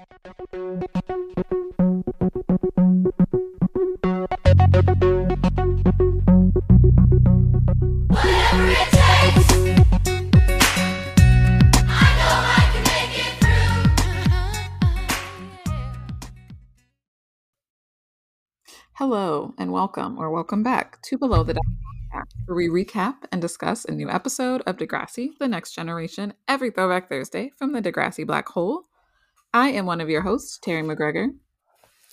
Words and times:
Hello 0.00 0.06
and 19.58 19.70
welcome 19.70 20.18
or 20.18 20.30
welcome 20.30 20.62
back 20.62 21.02
to 21.02 21.18
Below 21.18 21.42
the 21.42 21.52
Deck, 21.52 21.62
where 22.46 22.56
we 22.56 22.68
recap 22.68 23.16
and 23.30 23.42
discuss 23.42 23.84
a 23.84 23.92
new 23.92 24.08
episode 24.08 24.62
of 24.62 24.78
Degrassi: 24.78 25.36
The 25.38 25.48
Next 25.48 25.72
Generation 25.72 26.32
every 26.48 26.70
Throwback 26.70 27.10
Thursday 27.10 27.52
from 27.58 27.72
the 27.72 27.82
Degrassi 27.82 28.26
Black 28.26 28.48
Hole. 28.48 28.86
I 29.52 29.70
am 29.70 29.84
one 29.84 30.00
of 30.00 30.08
your 30.08 30.22
hosts, 30.22 30.60
Terri 30.64 30.84
McGregor. 30.84 31.34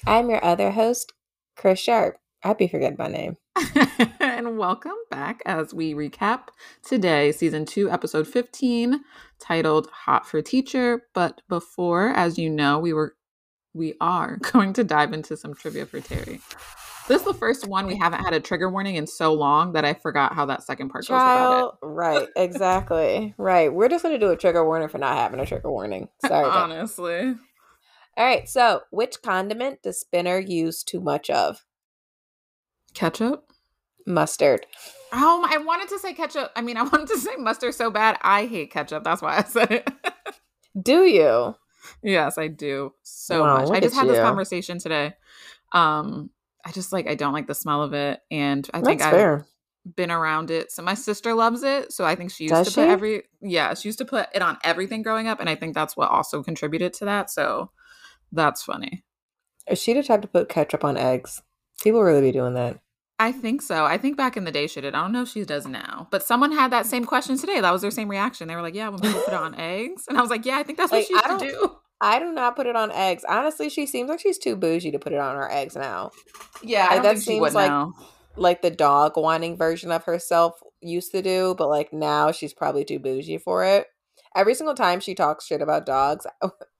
I'm 0.07 0.27
your 0.27 0.43
other 0.43 0.71
host, 0.71 1.13
Chris 1.55 1.79
Sharp. 1.79 2.17
I'd 2.43 2.57
be 2.57 2.67
forgetting 2.67 2.97
my 2.97 3.09
name. 3.09 3.37
and 4.19 4.57
welcome 4.57 4.95
back 5.11 5.43
as 5.45 5.71
we 5.71 5.93
recap 5.93 6.47
today, 6.81 7.31
season 7.31 7.65
two, 7.65 7.91
episode 7.91 8.27
15, 8.27 9.01
titled 9.39 9.87
Hot 9.91 10.25
for 10.25 10.41
Teacher. 10.41 11.03
But 11.13 11.41
before, 11.47 12.09
as 12.09 12.39
you 12.39 12.49
know, 12.49 12.79
we 12.79 12.91
were 12.91 13.15
we 13.71 13.93
are 14.01 14.37
going 14.51 14.73
to 14.73 14.83
dive 14.83 15.13
into 15.13 15.37
some 15.37 15.53
trivia 15.53 15.85
for 15.85 15.99
Terri. 15.99 16.41
This 17.07 17.21
is 17.21 17.25
the 17.27 17.33
first 17.33 17.65
one 17.67 17.87
we 17.87 17.95
haven't 17.95 18.19
had 18.23 18.33
a 18.33 18.39
trigger 18.39 18.69
warning 18.69 18.95
in 18.95 19.07
so 19.07 19.33
long 19.33 19.73
that 19.73 19.85
I 19.85 19.93
forgot 19.93 20.33
how 20.33 20.45
that 20.47 20.63
second 20.63 20.89
part 20.89 21.05
Child, 21.05 21.21
goes 21.21 21.31
about 21.31 21.73
it. 21.83 21.87
right, 21.87 22.27
exactly. 22.35 23.33
right. 23.37 23.73
We're 23.73 23.87
just 23.87 24.03
to 24.03 24.17
do 24.19 24.31
a 24.31 24.35
trigger 24.35 24.65
warning 24.65 24.89
for 24.89 24.97
not 24.97 25.15
having 25.15 25.39
a 25.39 25.45
trigger 25.45 25.71
warning. 25.71 26.09
Sorry. 26.25 26.45
Honestly. 26.45 27.35
All 28.17 28.25
right. 28.25 28.47
So, 28.49 28.81
which 28.91 29.21
condiment 29.21 29.83
does 29.83 29.99
Spinner 30.01 30.37
use 30.39 30.83
too 30.83 30.99
much 30.99 31.29
of? 31.29 31.63
Ketchup? 32.93 33.51
Mustard. 34.05 34.65
Oh, 35.13 35.45
I 35.49 35.57
wanted 35.59 35.87
to 35.89 35.99
say 35.99 36.13
ketchup. 36.13 36.51
I 36.55 36.61
mean, 36.61 36.75
I 36.77 36.83
wanted 36.83 37.07
to 37.07 37.17
say 37.19 37.35
mustard 37.37 37.73
so 37.73 37.89
bad. 37.89 38.17
I 38.21 38.45
hate 38.45 38.71
ketchup. 38.71 39.03
That's 39.03 39.21
why 39.21 39.37
I 39.37 39.43
said 39.43 39.71
it. 39.71 39.89
Do 40.81 41.05
you? 41.05 41.55
yes, 42.03 42.37
I 42.37 42.47
do 42.47 42.93
so 43.03 43.43
Wow, 43.43 43.57
much. 43.65 43.69
I 43.77 43.79
just 43.79 43.95
had 43.95 44.07
this 44.07 44.19
conversation 44.19 44.77
today. 44.79 45.13
Um, 45.71 46.29
I 46.67 46.71
just 46.71 46.91
like 46.91 47.07
I 47.07 47.15
don't 47.15 47.31
like 47.31 47.47
the 47.47 47.55
smell 47.55 47.81
of 47.81 47.93
it, 47.93 48.19
and 48.29 48.69
I 48.73 48.81
think 48.81 48.99
That's 48.99 49.13
I've 49.13 49.19
fair. 49.19 49.45
been 49.95 50.11
around 50.11 50.51
it. 50.51 50.69
So 50.69 50.83
my 50.83 50.95
sister 50.95 51.33
loves 51.33 51.63
it. 51.63 51.93
So 51.93 52.03
I 52.03 52.13
think 52.15 52.29
she 52.29 52.43
used 52.43 52.55
Does 52.55 52.67
to 52.67 52.71
she? 52.71 52.81
put 52.81 52.89
every 52.89 53.23
yeah, 53.41 53.73
she 53.73 53.87
used 53.87 53.99
to 53.99 54.05
put 54.05 54.27
it 54.35 54.41
on 54.41 54.57
everything 54.65 55.01
growing 55.01 55.27
up, 55.29 55.39
and 55.39 55.49
I 55.49 55.55
think 55.55 55.73
that's 55.73 55.95
what 55.95 56.11
also 56.11 56.43
contributed 56.43 56.91
to 56.95 57.05
that. 57.05 57.29
So 57.29 57.71
that's 58.33 58.63
funny. 58.63 59.05
Is 59.69 59.81
she 59.81 59.93
the 59.93 60.03
type 60.03 60.21
to 60.23 60.27
put 60.27 60.49
ketchup 60.49 60.83
on 60.83 60.97
eggs? 60.97 61.41
People 61.81 62.03
really 62.03 62.19
be 62.21 62.31
doing 62.33 62.55
that. 62.55 62.79
I 63.17 63.31
think 63.31 63.61
so. 63.61 63.85
I 63.85 63.97
think 63.97 64.17
back 64.17 64.35
in 64.35 64.43
the 64.43 64.51
day 64.51 64.67
she 64.67 64.81
did. 64.81 64.93
I 64.93 65.01
don't 65.01 65.13
know 65.13 65.21
if 65.23 65.29
she 65.29 65.45
does 65.45 65.65
now. 65.67 66.07
But 66.11 66.21
someone 66.21 66.51
had 66.51 66.71
that 66.71 66.85
same 66.85 67.05
question 67.05 67.37
today. 67.37 67.61
That 67.61 67.71
was 67.71 67.81
their 67.81 67.91
same 67.91 68.09
reaction. 68.09 68.49
They 68.49 68.55
were 68.55 68.61
like, 68.61 68.75
"Yeah, 68.75 68.89
when 68.89 68.99
people 68.99 69.21
put 69.21 69.33
it 69.33 69.39
on 69.39 69.55
eggs," 69.55 70.03
and 70.09 70.17
I 70.17 70.21
was 70.21 70.29
like, 70.29 70.45
"Yeah, 70.45 70.57
I 70.57 70.63
think 70.63 70.77
that's 70.77 70.91
what 70.91 70.97
Like, 70.99 71.07
she 71.07 71.13
used 71.13 71.25
to 71.25 71.37
do." 71.39 71.75
I 71.99 72.19
do 72.19 72.31
not 72.31 72.55
put 72.55 72.67
it 72.67 72.75
on 72.75 72.91
eggs. 72.91 73.25
Honestly, 73.27 73.69
she 73.69 73.85
seems 73.85 74.09
like 74.09 74.19
she's 74.19 74.37
too 74.37 74.55
bougie 74.55 74.91
to 74.91 74.99
put 74.99 75.13
it 75.13 75.19
on 75.19 75.35
her 75.35 75.51
eggs 75.51 75.75
now. 75.75 76.11
Yeah, 76.63 76.87
I 76.89 76.93
I 76.93 76.95
don't 76.95 77.03
don't 77.03 77.13
think 77.13 77.15
think 77.15 77.23
she 77.25 77.31
she 77.31 77.39
would 77.39 77.45
would 77.47 77.53
like- 77.53 77.69
now. 77.71 77.93
Like 78.39 78.61
the 78.61 78.69
dog 78.69 79.13
wanting 79.17 79.57
version 79.57 79.91
of 79.91 80.03
herself 80.03 80.61
used 80.79 81.11
to 81.13 81.23
do, 81.23 81.55
but 81.57 81.69
like 81.69 81.91
now 81.91 82.31
she's 82.31 82.53
probably 82.53 82.85
too 82.85 82.99
bougie 82.99 83.39
for 83.39 83.65
it. 83.65 83.87
Every 84.35 84.53
single 84.53 84.75
time 84.75 84.99
she 84.99 85.15
talks 85.15 85.47
shit 85.47 85.59
about 85.59 85.87
dogs, 85.87 86.27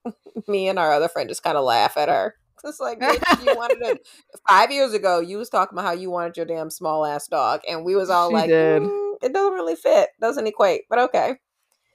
me 0.46 0.68
and 0.68 0.78
our 0.78 0.92
other 0.92 1.08
friend 1.08 1.28
just 1.28 1.42
kind 1.42 1.56
of 1.56 1.64
laugh 1.64 1.96
at 1.96 2.08
her. 2.08 2.36
It's 2.64 2.78
like, 2.78 3.00
bitch, 3.00 3.44
you 3.44 3.56
wanted 3.56 3.78
it 3.82 4.06
five 4.48 4.70
years 4.70 4.92
ago. 4.92 5.18
You 5.18 5.38
was 5.38 5.48
talking 5.48 5.76
about 5.76 5.86
how 5.86 5.94
you 6.00 6.10
wanted 6.10 6.36
your 6.36 6.46
damn 6.46 6.70
small 6.70 7.04
ass 7.04 7.26
dog, 7.26 7.60
and 7.68 7.84
we 7.84 7.96
was 7.96 8.08
all 8.10 8.28
She 8.30 8.34
like, 8.34 8.50
"Mm, 8.50 9.14
it 9.22 9.32
doesn't 9.32 9.54
really 9.54 9.74
fit, 9.76 10.10
doesn't 10.20 10.46
equate, 10.46 10.82
but 10.88 10.98
okay. 11.00 11.38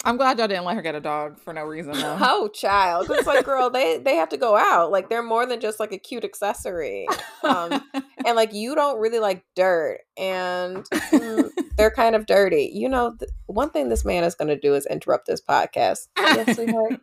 I'm 0.06 0.18
glad 0.18 0.38
y'all 0.38 0.50
didn't 0.50 0.66
let 0.66 0.76
her 0.76 0.82
get 0.82 0.96
a 0.96 1.00
dog 1.00 1.40
for 1.40 1.54
no 1.54 1.64
reason 1.64 1.94
though. 1.94 2.18
Oh, 2.22 2.50
child, 2.50 3.08
it's 3.10 3.26
like, 3.28 3.46
girl, 3.46 3.70
they 3.70 4.00
they 4.00 4.16
have 4.16 4.30
to 4.30 4.38
go 4.38 4.58
out. 4.58 4.92
Like 4.92 5.10
they're 5.10 5.24
more 5.24 5.46
than 5.46 5.62
just 5.62 5.80
like 5.80 5.94
a 5.94 5.98
cute 5.98 6.26
accessory. 6.26 7.08
Um, 7.44 7.82
and 8.26 8.36
like 8.36 8.54
you 8.54 8.76
don't 8.76 9.00
really 9.00 9.20
like 9.20 9.46
dirt, 9.56 10.00
and 10.18 10.86
mm, 10.90 11.50
they're 11.78 11.92
kind 11.92 12.16
of 12.16 12.26
dirty. 12.26 12.70
You 12.74 12.90
know, 12.90 13.16
th- 13.18 13.32
one 13.46 13.70
thing 13.70 13.90
this 13.90 14.04
man 14.04 14.24
is 14.24 14.36
going 14.36 14.50
to 14.50 14.60
do 14.60 14.76
is 14.76 14.86
interrupt 14.86 15.28
this 15.28 15.42
podcast. 15.42 16.08
Yes, 16.18 16.56
sweetheart. 16.56 17.00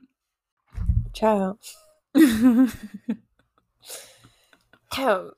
Child. 1.14 1.58
Um, 4.98 5.30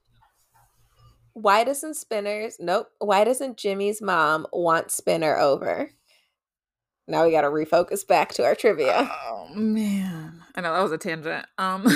why 1.34 1.64
doesn't 1.64 1.94
Spinner's 1.94 2.56
nope? 2.58 2.88
Why 2.98 3.24
doesn't 3.24 3.56
Jimmy's 3.56 4.02
mom 4.02 4.46
want 4.52 4.90
Spinner 4.90 5.36
over? 5.38 5.90
Now 7.08 7.24
we 7.24 7.32
got 7.32 7.40
to 7.42 7.48
refocus 7.48 8.06
back 8.06 8.32
to 8.34 8.44
our 8.44 8.54
trivia. 8.54 9.10
oh 9.10 9.48
man, 9.54 10.42
I 10.54 10.60
know 10.60 10.72
that 10.72 10.82
was 10.82 10.92
a 10.92 10.98
tangent. 10.98 11.46
Um, 11.58 11.84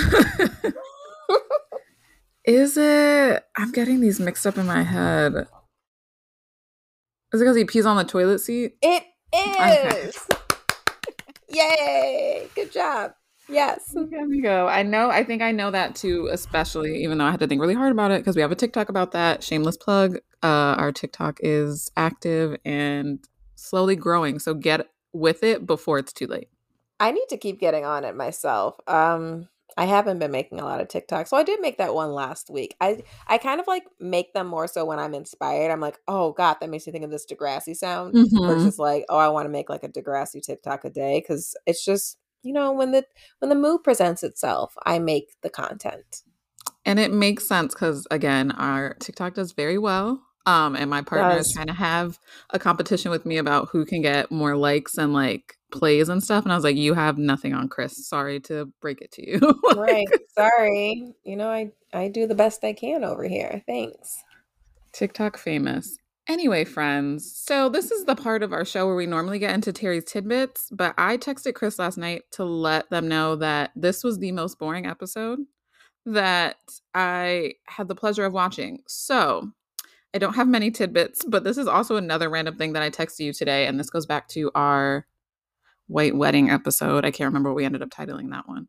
is 2.45 2.77
it? 2.77 3.43
I'm 3.55 3.71
getting 3.71 4.01
these 4.01 4.19
mixed 4.19 4.45
up 4.45 4.57
in 4.57 4.65
my 4.65 4.83
head. 4.83 5.47
Is 7.33 7.41
it 7.41 7.43
because 7.43 7.57
he 7.57 7.65
pees 7.65 7.85
on 7.85 7.97
the 7.97 8.03
toilet 8.03 8.39
seat? 8.39 8.77
It 8.81 9.03
is. 9.33 10.27
Okay. 10.31 10.43
Yay! 11.49 12.47
Good 12.55 12.71
job. 12.71 13.11
Yes. 13.49 13.93
There 13.93 14.27
we 14.27 14.41
go. 14.41 14.67
I 14.67 14.83
know. 14.83 15.09
I 15.09 15.23
think 15.23 15.41
I 15.41 15.53
know 15.53 15.71
that 15.71 15.95
too, 15.95 16.27
especially 16.31 17.01
even 17.03 17.17
though 17.17 17.25
I 17.25 17.31
had 17.31 17.39
to 17.39 17.47
think 17.47 17.61
really 17.61 17.73
hard 17.73 17.93
about 17.93 18.11
it 18.11 18.19
because 18.19 18.35
we 18.35 18.41
have 18.41 18.51
a 18.51 18.55
TikTok 18.55 18.89
about 18.89 19.13
that. 19.13 19.41
Shameless 19.43 19.77
plug. 19.77 20.17
Uh, 20.43 20.75
our 20.77 20.91
TikTok 20.91 21.39
is 21.41 21.89
active 21.95 22.57
and 22.65 23.19
slowly 23.55 23.95
growing. 23.95 24.39
So 24.39 24.53
get 24.53 24.87
with 25.13 25.43
it 25.43 25.65
before 25.65 25.99
it's 25.99 26.13
too 26.13 26.27
late. 26.27 26.49
I 26.99 27.11
need 27.11 27.27
to 27.29 27.37
keep 27.37 27.59
getting 27.59 27.85
on 27.85 28.03
it 28.03 28.15
myself. 28.15 28.75
Um, 28.87 29.49
I 29.77 29.85
haven't 29.85 30.17
been 30.17 30.31
making 30.31 30.59
a 30.59 30.65
lot 30.65 30.81
of 30.81 30.87
TikToks. 30.87 31.27
So 31.27 31.37
I 31.37 31.43
did 31.43 31.61
make 31.61 31.77
that 31.77 31.93
one 31.93 32.11
last 32.11 32.49
week. 32.49 32.75
I 32.81 33.03
I 33.27 33.37
kind 33.37 33.59
of 33.59 33.67
like 33.67 33.83
make 33.99 34.33
them 34.33 34.47
more 34.47 34.67
so 34.67 34.83
when 34.85 34.97
I'm 34.97 35.13
inspired. 35.13 35.71
I'm 35.71 35.79
like, 35.79 35.99
oh 36.07 36.31
God, 36.33 36.57
that 36.59 36.69
makes 36.69 36.87
me 36.87 36.91
think 36.91 37.05
of 37.05 37.11
this 37.11 37.27
Degrassi 37.27 37.75
sound. 37.75 38.15
Mhm. 38.15 38.47
Versus 38.47 38.79
like, 38.79 39.05
oh, 39.07 39.17
I 39.17 39.27
want 39.27 39.45
to 39.45 39.51
make 39.51 39.69
like 39.69 39.83
a 39.83 39.89
Degrassi 39.89 40.41
TikTok 40.41 40.83
a 40.83 40.89
day 40.89 41.19
because 41.19 41.55
it's 41.67 41.85
just 41.85 42.17
you 42.41 42.53
know 42.53 42.71
when 42.71 42.91
the 42.91 43.05
when 43.39 43.49
the 43.49 43.55
mood 43.55 43.83
presents 43.83 44.23
itself, 44.23 44.73
I 44.83 44.97
make 44.97 45.29
the 45.41 45.49
content. 45.51 46.23
And 46.83 46.99
it 46.99 47.11
makes 47.11 47.45
sense 47.45 47.75
because 47.75 48.07
again, 48.09 48.51
our 48.53 48.95
TikTok 48.95 49.35
does 49.35 49.51
very 49.51 49.77
well. 49.77 50.23
Um, 50.47 50.77
and 50.77 50.89
my 50.89 51.01
partner 51.01 51.37
is 51.37 51.47
Does. 51.47 51.53
trying 51.53 51.67
have 51.75 52.19
a 52.51 52.57
competition 52.57 53.11
with 53.11 53.25
me 53.25 53.37
about 53.37 53.67
who 53.69 53.85
can 53.85 54.01
get 54.01 54.31
more 54.31 54.55
likes 54.55 54.97
and 54.97 55.13
like 55.13 55.57
plays 55.73 56.07
and 56.07 56.23
stuff. 56.23 56.45
And 56.45 56.53
I 56.53 56.55
was 56.55 56.63
like, 56.63 56.77
you 56.77 56.93
have 56.93 57.17
nothing 57.17 57.53
on 57.53 57.67
Chris. 57.67 58.07
Sorry 58.07 58.39
to 58.41 58.71
break 58.79 59.01
it 59.01 59.11
to 59.11 59.29
you. 59.29 59.39
right. 59.75 60.07
Sorry. 60.33 61.13
You 61.25 61.35
know, 61.35 61.49
I 61.49 61.71
I 61.93 62.07
do 62.07 62.27
the 62.27 62.35
best 62.35 62.63
I 62.63 62.71
can 62.71 63.03
over 63.03 63.25
here. 63.25 63.61
Thanks. 63.67 64.23
TikTok 64.93 65.37
famous. 65.37 65.97
Anyway, 66.29 66.63
friends, 66.63 67.29
so 67.45 67.69
this 67.69 67.91
is 67.91 68.05
the 68.05 68.15
part 68.15 68.43
of 68.43 68.51
our 68.51 68.65
show 68.65 68.85
where 68.85 68.95
we 68.95 69.05
normally 69.05 69.39
get 69.39 69.53
into 69.53 69.71
Terri's 69.71 70.03
tidbits, 70.03 70.69
but 70.71 70.93
I 70.97 71.15
texted 71.17 71.53
Chris 71.53 71.79
last 71.79 71.97
night 71.97 72.23
to 72.31 72.43
let 72.43 72.89
them 72.89 73.07
know 73.07 73.37
that 73.37 73.71
this 73.77 74.03
was 74.03 74.19
the 74.19 74.33
most 74.33 74.59
boring 74.59 74.85
episode 74.85 75.39
that 76.05 76.57
I 76.93 77.53
had 77.67 77.87
the 77.87 77.95
pleasure 77.95 78.25
of 78.25 78.33
watching. 78.33 78.79
So 78.87 79.51
I 80.17 80.19
don't 80.19 80.33
have 80.33 80.47
many 80.47 80.71
tidbits, 80.71 81.23
but 81.23 81.43
this 81.43 81.59
is 81.59 81.67
also 81.67 81.95
another 81.95 82.27
random 82.27 82.57
thing 82.57 82.73
that 82.73 82.81
I 82.81 82.89
texted 82.89 83.19
you 83.19 83.33
today, 83.33 83.67
and 83.67 83.79
this 83.79 83.91
goes 83.91 84.07
back 84.07 84.27
to 84.29 84.49
our 84.55 85.05
white 85.85 86.15
wedding 86.15 86.49
episode. 86.49 87.05
I 87.05 87.11
can't 87.11 87.27
remember 87.27 87.51
what 87.51 87.55
we 87.55 87.65
ended 87.65 87.83
up 87.83 87.91
titling 87.91 88.31
that 88.31 88.47
one. 88.47 88.67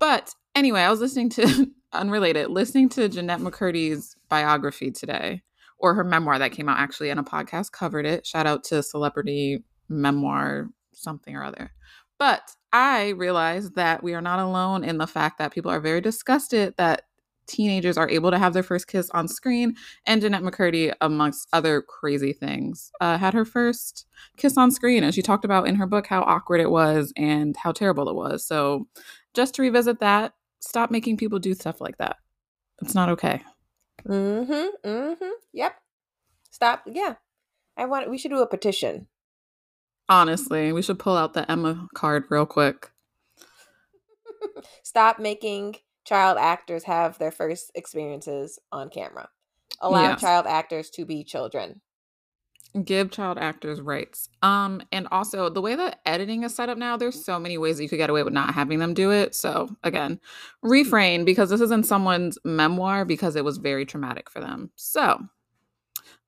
But 0.00 0.34
anyway, 0.56 0.80
I 0.80 0.90
was 0.90 0.98
listening 0.98 1.28
to 1.30 1.70
unrelated, 1.92 2.50
listening 2.50 2.88
to 2.88 3.08
Jennette 3.08 3.38
McCurdy's 3.38 4.16
biography 4.28 4.90
today, 4.90 5.42
or 5.78 5.94
her 5.94 6.02
memoir 6.02 6.40
that 6.40 6.50
came 6.50 6.68
out 6.68 6.80
actually, 6.80 7.10
and 7.10 7.20
a 7.20 7.22
podcast 7.22 7.70
covered 7.70 8.04
it. 8.04 8.26
Shout 8.26 8.48
out 8.48 8.64
to 8.64 8.82
celebrity 8.82 9.62
memoir 9.88 10.70
something 10.92 11.36
or 11.36 11.44
other. 11.44 11.70
But 12.18 12.50
I 12.72 13.10
realized 13.10 13.76
that 13.76 14.02
we 14.02 14.14
are 14.14 14.20
not 14.20 14.40
alone 14.40 14.82
in 14.82 14.98
the 14.98 15.06
fact 15.06 15.38
that 15.38 15.52
people 15.52 15.70
are 15.70 15.78
very 15.78 16.00
disgusted 16.00 16.74
that 16.78 17.02
teenagers 17.46 17.96
are 17.96 18.08
able 18.08 18.30
to 18.30 18.38
have 18.38 18.52
their 18.52 18.62
first 18.62 18.86
kiss 18.86 19.10
on 19.10 19.28
screen. 19.28 19.74
And 20.06 20.22
Jennette 20.22 20.42
McCurdy, 20.42 20.92
amongst 21.00 21.48
other 21.52 21.82
crazy 21.82 22.32
things, 22.32 22.90
uh, 23.00 23.18
had 23.18 23.34
her 23.34 23.44
first 23.44 24.06
kiss 24.36 24.56
on 24.56 24.70
screen. 24.70 25.04
And 25.04 25.14
she 25.14 25.22
talked 25.22 25.44
about 25.44 25.66
in 25.66 25.74
her 25.76 25.86
book 25.86 26.06
how 26.06 26.22
awkward 26.22 26.60
it 26.60 26.70
was 26.70 27.12
and 27.16 27.56
how 27.56 27.72
terrible 27.72 28.08
it 28.08 28.14
was. 28.14 28.46
So 28.46 28.86
just 29.34 29.54
to 29.54 29.62
revisit 29.62 30.00
that, 30.00 30.34
stop 30.60 30.90
making 30.90 31.16
people 31.16 31.38
do 31.38 31.54
stuff 31.54 31.80
like 31.80 31.98
that. 31.98 32.16
It's 32.82 32.94
not 32.94 33.08
okay. 33.10 33.42
Mm-hmm. 34.08 34.88
Mm-hmm. 34.88 35.30
Yep. 35.52 35.74
Stop. 36.50 36.82
Yeah. 36.86 37.14
I 37.76 37.86
want 37.86 38.10
we 38.10 38.18
should 38.18 38.30
do 38.30 38.42
a 38.42 38.46
petition. 38.46 39.06
Honestly, 40.08 40.72
we 40.72 40.82
should 40.82 40.98
pull 40.98 41.16
out 41.16 41.34
the 41.34 41.50
Emma 41.50 41.86
card 41.94 42.24
real 42.30 42.46
quick. 42.46 42.90
Stop 44.82 45.18
making 45.18 45.76
child 46.10 46.38
actors 46.38 46.82
have 46.82 47.16
their 47.18 47.30
first 47.30 47.70
experiences 47.76 48.58
on 48.72 48.90
camera. 48.90 49.28
Allow 49.80 50.02
Yes. 50.02 50.20
child 50.20 50.44
actors 50.48 50.90
to 50.90 51.04
be 51.04 51.22
children. 51.22 51.80
Give 52.84 53.12
child 53.12 53.38
actors 53.38 53.80
rights. 53.80 54.28
Um, 54.42 54.82
and 54.90 55.06
also 55.12 55.48
the 55.48 55.62
way 55.62 55.76
that 55.76 56.00
editing 56.04 56.42
is 56.42 56.52
set 56.52 56.68
up 56.68 56.76
now, 56.76 56.96
there's 56.96 57.24
so 57.24 57.38
many 57.38 57.58
ways 57.58 57.76
that 57.76 57.84
you 57.84 57.88
could 57.88 57.98
get 57.98 58.10
away 58.10 58.24
with 58.24 58.32
not 58.32 58.54
having 58.54 58.80
them 58.80 58.92
do 58.92 59.12
it. 59.12 59.36
So 59.36 59.68
again, 59.84 60.18
refrain 60.62 61.24
because 61.24 61.48
this 61.48 61.60
isn't 61.60 61.86
someone's 61.86 62.38
memoir 62.44 63.04
because 63.04 63.36
it 63.36 63.44
was 63.44 63.58
very 63.58 63.86
traumatic 63.86 64.28
for 64.28 64.40
them. 64.40 64.72
So 64.74 65.20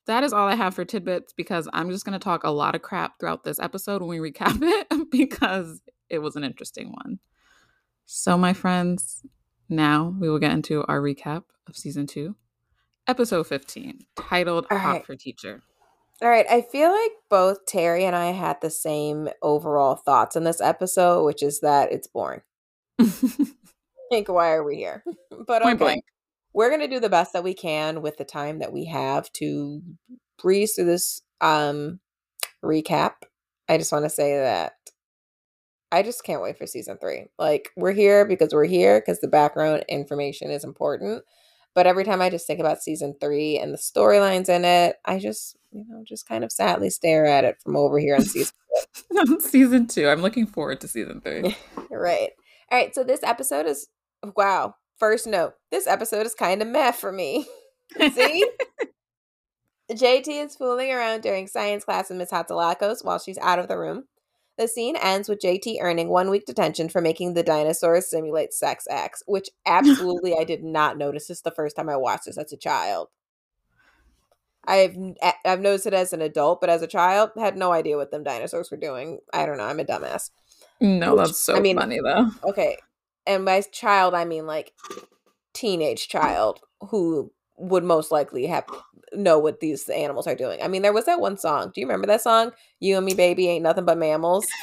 that 0.07 0.23
is 0.23 0.33
all 0.33 0.47
I 0.47 0.55
have 0.55 0.75
for 0.75 0.85
tidbits 0.85 1.33
because 1.33 1.69
I'm 1.73 1.91
just 1.91 2.05
going 2.05 2.19
to 2.19 2.23
talk 2.23 2.45
a 2.45 2.51
lot 2.51 2.77
of 2.77 2.83
crap 2.83 3.19
throughout 3.19 3.43
this 3.43 3.59
episode 3.59 4.01
when 4.01 4.21
we 4.21 4.31
recap 4.31 4.59
it 4.63 5.11
because 5.11 5.83
it 6.09 6.21
was 6.21 6.37
an 6.37 6.45
interesting 6.45 6.93
one. 6.93 7.19
So, 8.07 8.37
my 8.37 8.53
friends, 8.53 9.23
now 9.69 10.15
we 10.19 10.29
will 10.29 10.39
get 10.39 10.53
into 10.53 10.85
our 10.87 11.01
recap 11.01 11.45
of 11.69 11.77
season 11.77 12.07
two, 12.07 12.37
episode 13.07 13.47
15, 13.47 14.01
titled 14.17 14.67
All 14.71 14.79
Hot 14.79 14.93
right. 14.93 15.07
for 15.07 15.17
Teacher. 15.17 15.63
All 16.21 16.29
right, 16.29 16.47
I 16.49 16.61
feel 16.61 16.91
like 16.91 17.11
both 17.29 17.67
Terri 17.67 18.03
and 18.03 18.15
I 18.15 18.27
had 18.33 18.61
the 18.61 18.71
same 18.71 19.29
overall 19.43 19.97
thoughts 19.97 20.37
in 20.37 20.45
this 20.45 20.61
episode, 20.61 21.25
which 21.25 21.43
is 21.43 21.61
that 21.61 21.93
it's 21.93 22.07
boring. 22.07 22.43
Like, 24.13 24.29
why 24.29 24.51
are 24.51 24.63
we 24.63 24.77
here? 24.77 25.03
but 25.47 25.63
Point 25.63 25.77
okay, 25.77 25.85
blank. 25.85 26.05
we're 26.53 26.71
gonna 26.71 26.87
do 26.87 27.01
the 27.01 27.09
best 27.09 27.33
that 27.33 27.43
we 27.43 27.55
can 27.55 28.03
with 28.03 28.19
the 28.19 28.25
time 28.25 28.59
that 28.59 28.73
we 28.73 28.85
have 28.85 29.33
to 29.35 29.83
breeze 30.41 30.75
through 30.75 30.85
this 30.85 31.23
um 31.41 31.99
recap. 32.63 33.13
I 33.69 33.79
just 33.79 33.91
want 33.91 34.05
to 34.05 34.11
say 34.11 34.37
that 34.37 34.75
I 35.93 36.03
just 36.03 36.25
can't 36.25 36.43
wait 36.43 36.57
for 36.57 36.67
season 36.67 36.97
three. 36.99 37.27
Like, 37.39 37.69
we're 37.77 37.93
here 37.93 38.25
because 38.25 38.55
we're 38.55 38.65
here 38.65 39.01
because 39.01 39.21
the 39.21 39.29
background 39.29 39.85
information 39.89 40.51
is 40.51 40.65
important. 40.65 41.23
But 41.75 41.87
every 41.87 42.05
time 42.05 42.21
I 42.21 42.31
just 42.31 42.47
think 42.47 42.61
about 42.61 42.83
season 42.83 43.15
three 43.21 43.59
and 43.59 43.73
the 43.73 43.79
storylines 43.79 44.49
in 44.49 44.65
it, 44.65 44.97
I 45.05 45.19
just, 45.19 45.57
you 45.71 45.85
know, 45.89 46.03
just 46.07 46.27
kind 46.27 46.45
of 46.45 46.53
sadly 46.53 46.91
stare 46.91 47.27
at 47.27 47.45
it 47.45 47.61
from 47.63 47.77
over 47.77 47.99
here 47.99 48.15
on 48.15 48.23
season 48.23 48.53
season 49.41 49.87
two. 49.87 50.09
I'm 50.09 50.23
looking 50.23 50.47
forward 50.47 50.81
to 50.81 50.89
season 50.89 51.21
three. 51.21 51.57
Right. 51.91 52.31
All 52.71 52.79
right. 52.79 52.95
So 52.95 53.05
this 53.05 53.23
episode 53.23 53.67
is 53.67 53.87
wow. 54.35 54.75
First 54.99 55.27
note: 55.27 55.55
this 55.71 55.87
episode 55.87 56.27
is 56.27 56.35
kind 56.35 56.61
of 56.63 56.69
meh 56.69 56.91
for 56.93 57.13
me. 57.13 57.47
See, 58.13 58.45
JT 59.91 60.27
is 60.29 60.57
fooling 60.57 60.91
around 60.91 61.21
during 61.21 61.47
science 61.47 61.85
class 61.85 62.09
with 62.09 62.19
Miss 62.19 62.31
Hatzilakos 62.31 63.05
while 63.05 63.19
she's 63.19 63.39
out 63.39 63.59
of 63.59 63.69
the 63.69 63.79
room. 63.79 64.05
The 64.63 64.69
scene 64.69 64.95
ends 64.95 65.29
with 65.29 65.41
JT 65.41 65.79
earning 65.81 66.09
one 66.09 66.31
week 66.31 66.47
detention 66.47 66.89
for 66.89 67.01
making 67.01 67.35
the 67.35 67.43
dinosaurs 67.43 68.09
simulate 68.09 68.55
sex 68.55 68.87
acts, 68.89 69.21
which 69.27 69.51
absolutely 69.67 70.37
I 70.39 70.45
did 70.45 70.63
not 70.63 70.97
notice 70.97 71.27
this 71.27 71.41
the 71.41 71.51
first 71.51 71.75
time 71.75 71.89
I 71.89 71.97
watched 71.97 72.27
this 72.27 72.39
as 72.39 72.53
a 72.53 72.57
child. 72.57 73.09
I've 74.65 74.97
I've 75.45 75.59
noticed 75.59 75.89
it 75.89 75.95
as 75.95 76.13
an 76.13 76.23
adult, 76.23 76.61
but 76.61 76.71
as 76.71 76.81
a 76.81 76.87
child, 76.87 77.33
had 77.37 77.57
no 77.57 77.73
idea 77.73 77.97
what 77.97 78.13
them 78.13 78.23
dinosaurs 78.23 78.71
were 78.71 78.77
doing. 78.77 79.19
I 79.33 79.47
don't 79.47 79.59
know. 79.59 79.65
I'm 79.65 79.81
a 79.81 79.85
dumbass. 79.85 80.31
No, 80.81 81.17
Which, 81.17 81.27
that's 81.27 81.39
so 81.39 81.57
I 81.57 81.61
mean, 81.61 81.77
funny 81.77 81.99
though. 82.01 82.31
Okay. 82.45 82.77
And 83.27 83.45
by 83.45 83.63
child, 83.63 84.15
I 84.15 84.25
mean 84.25 84.47
like 84.47 84.75
teenage 85.55 86.07
child 86.07 86.61
who 86.91 87.33
would 87.63 87.85
most 87.85 88.11
likely 88.11 88.47
have 88.47 88.65
know 89.15 89.39
what 89.39 89.61
these 89.61 89.89
animals 89.89 90.27
are 90.27 90.35
doing. 90.35 90.61
I 90.63 90.69
mean, 90.69 90.83
there 90.83 90.93
was 90.93 91.05
that 91.07 91.21
one 91.21 91.37
song. 91.37 91.71
Do 91.75 91.81
you 91.81 91.87
remember 91.87 92.07
that 92.09 92.23
song? 92.23 92.53
You 92.81 92.97
and 92.97 93.07
me, 93.07 93.15
baby, 93.15 93.49
ain't 93.49 93.63
nothing 93.63 93.85
but 93.85 93.99
mammals. 93.99 94.47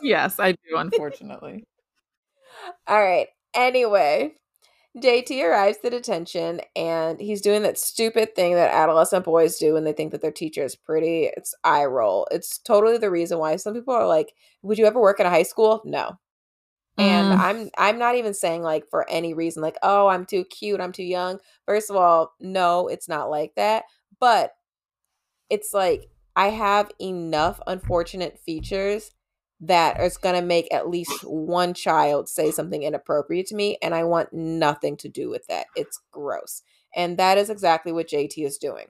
Yes, 0.00 0.40
I 0.40 0.52
do, 0.52 0.58
unfortunately. 0.78 1.66
All 2.86 3.02
right. 3.02 3.28
Anyway, 3.54 4.32
JT 4.96 5.42
arrives 5.44 5.78
to 5.78 5.90
detention 5.90 6.62
and 6.76 7.20
he's 7.20 7.42
doing 7.42 7.62
that 7.62 7.78
stupid 7.78 8.34
thing 8.34 8.54
that 8.54 8.72
adolescent 8.72 9.24
boys 9.26 9.58
do 9.58 9.74
when 9.74 9.84
they 9.84 9.92
think 9.92 10.12
that 10.12 10.22
their 10.22 10.32
teacher 10.32 10.64
is 10.64 10.76
pretty. 10.76 11.30
It's 11.36 11.54
eye 11.64 11.84
roll. 11.84 12.26
It's 12.30 12.58
totally 12.58 12.98
the 12.98 13.10
reason 13.10 13.38
why 13.38 13.56
some 13.56 13.74
people 13.74 13.94
are 13.94 14.06
like, 14.06 14.32
"Would 14.62 14.78
you 14.78 14.86
ever 14.86 15.00
work 15.00 15.20
at 15.20 15.26
a 15.26 15.30
high 15.30 15.42
school?" 15.42 15.82
No. 15.84 16.18
And 16.96 17.32
Mm. 17.32 17.38
I'm 17.38 17.70
I'm 17.76 17.98
not 17.98 18.14
even 18.14 18.34
saying 18.34 18.62
like 18.62 18.88
for 18.88 19.08
any 19.10 19.34
reason 19.34 19.62
like, 19.62 19.76
"Oh, 19.82 20.06
I'm 20.06 20.24
too 20.24 20.44
cute, 20.44 20.80
I'm 20.80 20.92
too 20.92 21.02
young." 21.02 21.40
First 21.66 21.90
of 21.90 21.96
all, 21.96 22.34
no, 22.40 22.86
it's 22.88 23.08
not 23.08 23.30
like 23.30 23.54
that. 23.56 23.84
But 24.20 24.52
it's 25.50 25.74
like 25.74 26.08
I 26.36 26.48
have 26.48 26.90
enough 27.00 27.60
unfortunate 27.66 28.38
features 28.38 29.10
that 29.60 30.00
is 30.00 30.16
going 30.16 30.34
to 30.34 30.42
make 30.42 30.72
at 30.72 30.88
least 30.88 31.22
one 31.22 31.74
child 31.74 32.28
say 32.28 32.50
something 32.50 32.82
inappropriate 32.82 33.46
to 33.46 33.54
me 33.54 33.78
and 33.82 33.94
I 33.94 34.04
want 34.04 34.32
nothing 34.32 34.96
to 34.98 35.08
do 35.08 35.30
with 35.30 35.46
that. 35.46 35.66
It's 35.76 36.00
gross. 36.10 36.62
And 36.94 37.18
that 37.18 37.38
is 37.38 37.50
exactly 37.50 37.92
what 37.92 38.08
JT 38.08 38.44
is 38.44 38.58
doing. 38.58 38.86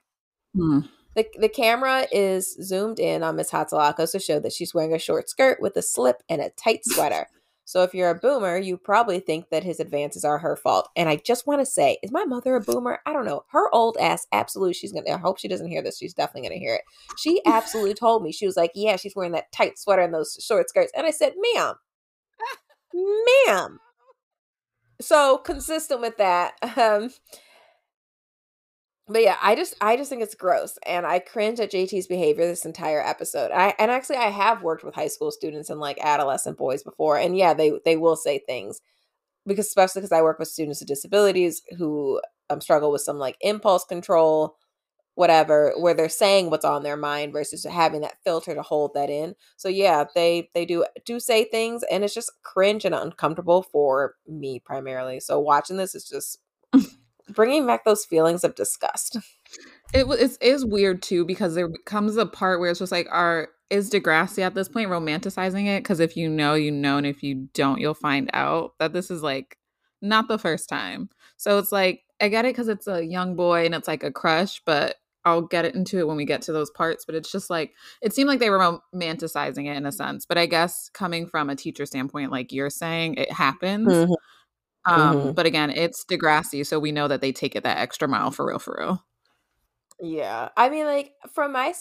Mm. 0.56 0.88
The, 1.14 1.26
the 1.38 1.48
camera 1.48 2.06
is 2.10 2.56
zoomed 2.60 2.98
in 2.98 3.22
on 3.22 3.36
Miss 3.36 3.50
Hatzilakos 3.50 4.12
to 4.12 4.18
show 4.18 4.40
that 4.40 4.52
she's 4.52 4.74
wearing 4.74 4.94
a 4.94 4.98
short 4.98 5.28
skirt 5.28 5.58
with 5.60 5.76
a 5.76 5.82
slip 5.82 6.22
and 6.28 6.40
a 6.40 6.50
tight 6.50 6.80
sweater. 6.84 7.28
So 7.64 7.82
if 7.82 7.94
you're 7.94 8.11
a 8.11 8.14
boomer, 8.14 8.58
you 8.58 8.76
probably 8.76 9.20
think 9.20 9.49
that 9.49 9.64
his 9.64 9.81
advances 9.81 10.25
are 10.25 10.38
her 10.38 10.56
fault. 10.56 10.88
And 10.96 11.08
I 11.08 11.16
just 11.16 11.46
want 11.46 11.61
to 11.61 11.66
say, 11.66 11.99
is 12.02 12.12
my 12.12 12.25
mother 12.25 12.55
a 12.56 12.61
boomer? 12.61 13.00
I 13.06 13.12
don't 13.12 13.25
know. 13.25 13.44
Her 13.50 13.72
old 13.75 13.96
ass, 13.99 14.26
absolutely, 14.32 14.75
she's 14.75 14.93
gonna. 14.93 15.11
I 15.11 15.19
hope 15.19 15.38
she 15.38 15.49
doesn't 15.49 15.69
hear 15.69 15.82
this. 15.82 15.99
She's 15.99 16.14
definitely 16.14 16.49
gonna 16.49 16.61
hear 16.61 16.75
it. 16.75 16.82
She 17.16 17.40
absolutely 17.46 17.94
told 17.94 18.22
me 18.22 18.32
she 18.32 18.46
was 18.46 18.56
like, 18.56 18.72
yeah, 18.75 18.96
she's 18.96 19.16
wearing 19.16 19.32
that 19.32 19.52
tight 19.52 19.78
sweater 19.78 20.02
and 20.02 20.12
those 20.12 20.38
short 20.40 20.69
skirts. 20.69 20.93
And 20.96 21.06
I 21.06 21.11
said, 21.11 21.32
ma'am, 21.55 21.75
ma'am. 23.46 23.81
So 25.00 25.38
consistent 25.38 26.00
with 26.00 26.16
that, 26.19 26.55
um, 26.76 27.11
but 29.08 29.22
yeah, 29.22 29.36
I 29.42 29.54
just 29.54 29.74
I 29.80 29.96
just 29.96 30.08
think 30.08 30.22
it's 30.22 30.34
gross, 30.34 30.78
and 30.86 31.06
I 31.06 31.18
cringe 31.18 31.60
at 31.60 31.70
JT's 31.70 32.06
behavior 32.06 32.46
this 32.46 32.64
entire 32.64 33.00
episode. 33.00 33.50
I 33.52 33.74
and 33.78 33.90
actually 33.90 34.16
I 34.16 34.30
have 34.30 34.62
worked 34.62 34.84
with 34.84 34.94
high 34.94 35.08
school 35.08 35.30
students 35.30 35.68
and 35.70 35.80
like 35.80 35.98
adolescent 36.00 36.56
boys 36.56 36.82
before, 36.82 37.18
and 37.18 37.36
yeah, 37.36 37.52
they 37.54 37.72
they 37.84 37.96
will 37.96 38.16
say 38.16 38.38
things 38.38 38.80
because 39.46 39.66
especially 39.66 40.00
because 40.00 40.12
I 40.12 40.22
work 40.22 40.38
with 40.38 40.48
students 40.48 40.80
with 40.80 40.88
disabilities 40.88 41.62
who 41.78 42.20
um, 42.50 42.60
struggle 42.60 42.90
with 42.90 43.02
some 43.02 43.18
like 43.18 43.36
impulse 43.42 43.84
control, 43.84 44.56
whatever, 45.14 45.74
where 45.78 45.94
they're 45.94 46.08
saying 46.08 46.50
what's 46.50 46.64
on 46.64 46.82
their 46.82 46.96
mind 46.96 47.32
versus 47.32 47.64
having 47.64 48.00
that 48.02 48.16
filter 48.24 48.54
to 48.54 48.62
hold 48.62 48.94
that 48.94 49.10
in. 49.10 49.34
So 49.56 49.68
yeah, 49.68 50.04
they 50.14 50.50
they 50.54 50.64
do 50.64 50.86
do 51.04 51.20
say 51.20 51.44
things, 51.44 51.82
and 51.90 52.04
it's 52.04 52.14
just 52.14 52.32
cringe 52.42 52.84
and 52.84 52.94
uncomfortable 52.94 53.62
for 53.62 54.14
me 54.26 54.60
primarily. 54.60 55.20
So 55.20 55.40
watching 55.40 55.76
this 55.76 55.94
is 55.94 56.08
just 56.08 56.38
bringing 57.31 57.66
back 57.66 57.85
those 57.85 58.04
feelings 58.04 58.45
of 58.45 58.54
disgust. 58.54 59.16
It 59.93 60.07
it's, 60.11 60.37
is 60.38 60.64
weird 60.64 61.02
too 61.02 61.25
because 61.25 61.54
there 61.54 61.71
comes 61.87 62.16
a 62.16 62.26
part 62.26 62.61
where 62.61 62.71
it's 62.71 62.81
just 62.81 62.93
like, 62.93 63.09
are 63.11 63.49
is 63.71 63.90
Degrassi 63.90 64.40
at 64.43 64.54
this 64.54 64.69
point 64.69 64.90
romanticizing 64.90 65.66
it? 65.66 65.83
Because 65.83 66.00
if 66.00 66.16
you 66.16 66.28
know, 66.28 66.54
you 66.54 66.71
know, 66.71 66.99
and 66.99 67.07
if 67.07 67.23
you 67.23 67.49
don't, 67.54 67.81
you'll 67.81 67.95
find 67.95 68.31
out 68.33 68.75
that 68.78 68.93
this 68.93 69.11
is 69.11 69.23
like 69.23 69.59
not 70.02 70.28
the 70.28 70.38
first 70.38 70.69
time. 70.69 71.09
So 71.37 71.59
it's 71.59 71.73
like 71.73 72.02
I 72.21 72.28
get 72.28 72.45
it 72.45 72.50
because 72.50 72.69
it's 72.69 72.87
a 72.87 73.04
young 73.04 73.37
boy 73.37 73.64
and 73.64 73.75
it's 73.75 73.88
like 73.88 74.04
a 74.04 74.12
crush, 74.12 74.61
but 74.64 74.97
I'll 75.25 75.43
get 75.43 75.64
it 75.64 75.75
into 75.75 75.99
it 75.99 76.07
when 76.07 76.16
we 76.16 76.26
get 76.26 76.43
to 76.43 76.52
those 76.52 76.71
parts. 76.71 77.04
But 77.04 77.14
it's 77.14 77.33
just 77.33 77.49
like 77.49 77.73
it 78.02 78.12
seemed 78.12 78.28
like 78.28 78.40
they 78.40 78.50
were 78.50 78.81
romanticizing 78.95 79.66
it 79.66 79.76
in 79.76 79.87
a 79.87 79.93
sense. 79.93 80.26
But 80.26 80.38
I 80.38 80.47
guess 80.47 80.90
coming 80.93 81.26
from 81.26 81.50
a 81.50 81.57
teacher 81.57 81.87
standpoint, 81.87 82.31
like 82.31 82.52
you're 82.52 82.71
saying, 82.71 83.14
it 83.14 83.33
happens. 83.33 83.88
Mhm. 83.88 84.14
Um, 84.87 85.14
Mhm. 85.17 85.35
but 85.35 85.47
again, 85.47 85.71
it's 85.71 86.05
Degrassi, 86.05 86.67
so 86.67 86.79
we 86.79 86.93
know 86.93 87.09
that 87.09 87.21
they 87.21 87.33
take 87.33 87.57
it 87.57 87.62
that 87.64 87.79
extra 87.79 88.09
mile 88.09 88.31
for 88.31 88.47
real, 88.47 88.59
for 88.59 88.76
real. 88.79 89.05
Yeah. 90.00 90.49
I 90.57 90.69
mean 90.71 90.87
like 90.87 91.12
from 91.33 91.53
my 91.53 91.75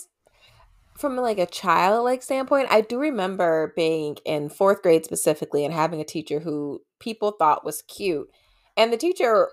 from 0.97 1.15
like 1.17 1.39
a 1.39 1.45
child 1.47 2.03
like 2.03 2.21
standpoint, 2.21 2.67
I 2.71 2.81
do 2.81 2.99
remember 2.99 3.73
being 3.75 4.17
in 4.25 4.49
4th 4.49 4.81
grade 4.83 5.05
specifically 5.05 5.65
and 5.65 5.73
having 5.73 6.01
a 6.01 6.05
teacher 6.05 6.39
who 6.39 6.81
people 6.99 7.31
thought 7.39 7.65
was 7.65 7.81
cute. 7.83 8.29
And 8.77 8.93
the 8.93 8.97
teacher 8.97 9.49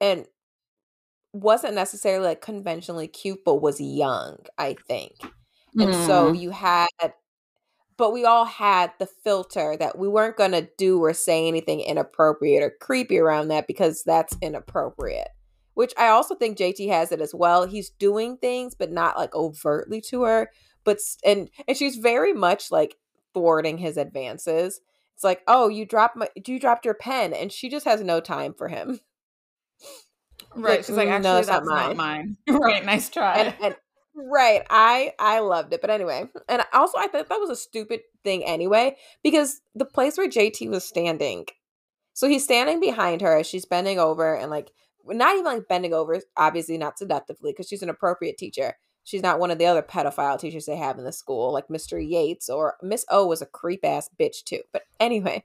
and 0.00 0.26
wasn't 1.32 1.74
necessarily 1.74 2.26
like 2.26 2.42
conventionally 2.42 3.08
cute 3.08 3.40
but 3.44 3.56
was 3.62 3.80
young, 3.80 4.38
I 4.58 4.76
think. 4.88 5.14
And 5.80 5.94
so 5.94 6.32
Mm. 6.32 6.36
you 6.36 6.50
had 6.50 6.88
but 7.96 8.12
we 8.12 8.24
all 8.24 8.44
had 8.44 8.92
the 8.98 9.06
filter 9.06 9.76
that 9.78 9.98
we 9.98 10.08
weren't 10.08 10.36
going 10.36 10.52
to 10.52 10.68
do 10.78 10.98
or 11.02 11.12
say 11.12 11.46
anything 11.46 11.80
inappropriate 11.80 12.62
or 12.62 12.70
creepy 12.80 13.18
around 13.18 13.48
that 13.48 13.66
because 13.66 14.02
that's 14.04 14.36
inappropriate. 14.40 15.28
Which 15.74 15.94
I 15.98 16.08
also 16.08 16.34
think 16.34 16.58
JT 16.58 16.88
has 16.90 17.12
it 17.12 17.20
as 17.20 17.34
well. 17.34 17.66
He's 17.66 17.90
doing 17.90 18.36
things 18.36 18.74
but 18.74 18.92
not 18.92 19.16
like 19.16 19.34
overtly 19.34 20.00
to 20.02 20.22
her, 20.22 20.50
but 20.84 20.98
and 21.24 21.48
and 21.66 21.76
she's 21.76 21.96
very 21.96 22.32
much 22.34 22.70
like 22.70 22.96
thwarting 23.32 23.78
his 23.78 23.96
advances. 23.96 24.80
It's 25.14 25.24
like, 25.24 25.42
"Oh, 25.46 25.68
you 25.68 25.86
dropped 25.86 26.16
my 26.16 26.28
you 26.46 26.60
dropped 26.60 26.84
your 26.84 26.94
pen." 26.94 27.32
And 27.32 27.50
she 27.50 27.70
just 27.70 27.86
has 27.86 28.02
no 28.02 28.20
time 28.20 28.54
for 28.54 28.68
him. 28.68 29.00
Right. 30.54 30.78
Like, 30.78 30.84
She's 30.84 30.96
like, 30.96 31.08
"Mm, 31.08 31.12
actually, 31.12 31.30
no, 31.30 31.38
it's 31.38 31.48
that's 31.48 31.66
not 31.66 31.88
not 31.88 31.96
mine. 31.96 32.36
right. 32.48 32.84
Nice 32.84 33.08
try. 33.08 33.36
and 33.38 33.54
and 33.62 33.76
right 34.14 34.62
i 34.70 35.12
i 35.18 35.38
loved 35.40 35.72
it 35.72 35.80
but 35.80 35.90
anyway 35.90 36.24
and 36.48 36.62
also 36.72 36.98
i 36.98 37.08
thought 37.08 37.28
that 37.28 37.40
was 37.40 37.50
a 37.50 37.56
stupid 37.56 38.00
thing 38.24 38.44
anyway 38.44 38.96
because 39.22 39.60
the 39.74 39.84
place 39.84 40.18
where 40.18 40.28
jt 40.28 40.68
was 40.68 40.84
standing 40.84 41.46
So 42.14 42.28
he's 42.28 42.44
standing 42.44 42.80
behind 42.80 43.20
her 43.20 43.38
as 43.38 43.46
she's 43.46 43.64
bending 43.66 43.98
over 43.98 44.34
and 44.34 44.50
like 44.50 44.70
not 45.06 45.34
even 45.34 45.44
like 45.44 45.68
bending 45.68 45.94
over, 45.94 46.20
obviously 46.36 46.78
not 46.78 46.98
seductively 46.98 47.52
because 47.52 47.68
she's 47.68 47.82
an 47.82 47.88
appropriate 47.88 48.38
teacher. 48.38 48.76
She's 49.04 49.22
not 49.22 49.40
one 49.40 49.50
of 49.50 49.58
the 49.58 49.66
other 49.66 49.82
pedophile 49.82 50.38
teachers 50.38 50.66
they 50.66 50.76
have 50.76 50.98
in 50.98 51.04
the 51.04 51.12
school, 51.12 51.52
like 51.52 51.68
Mr. 51.68 51.98
Yates 52.06 52.48
or 52.48 52.76
Miss 52.82 53.04
O 53.10 53.26
was 53.26 53.42
a 53.42 53.46
creep 53.46 53.84
ass 53.84 54.08
bitch 54.20 54.44
too. 54.44 54.60
But 54.72 54.82
anyway, 55.00 55.44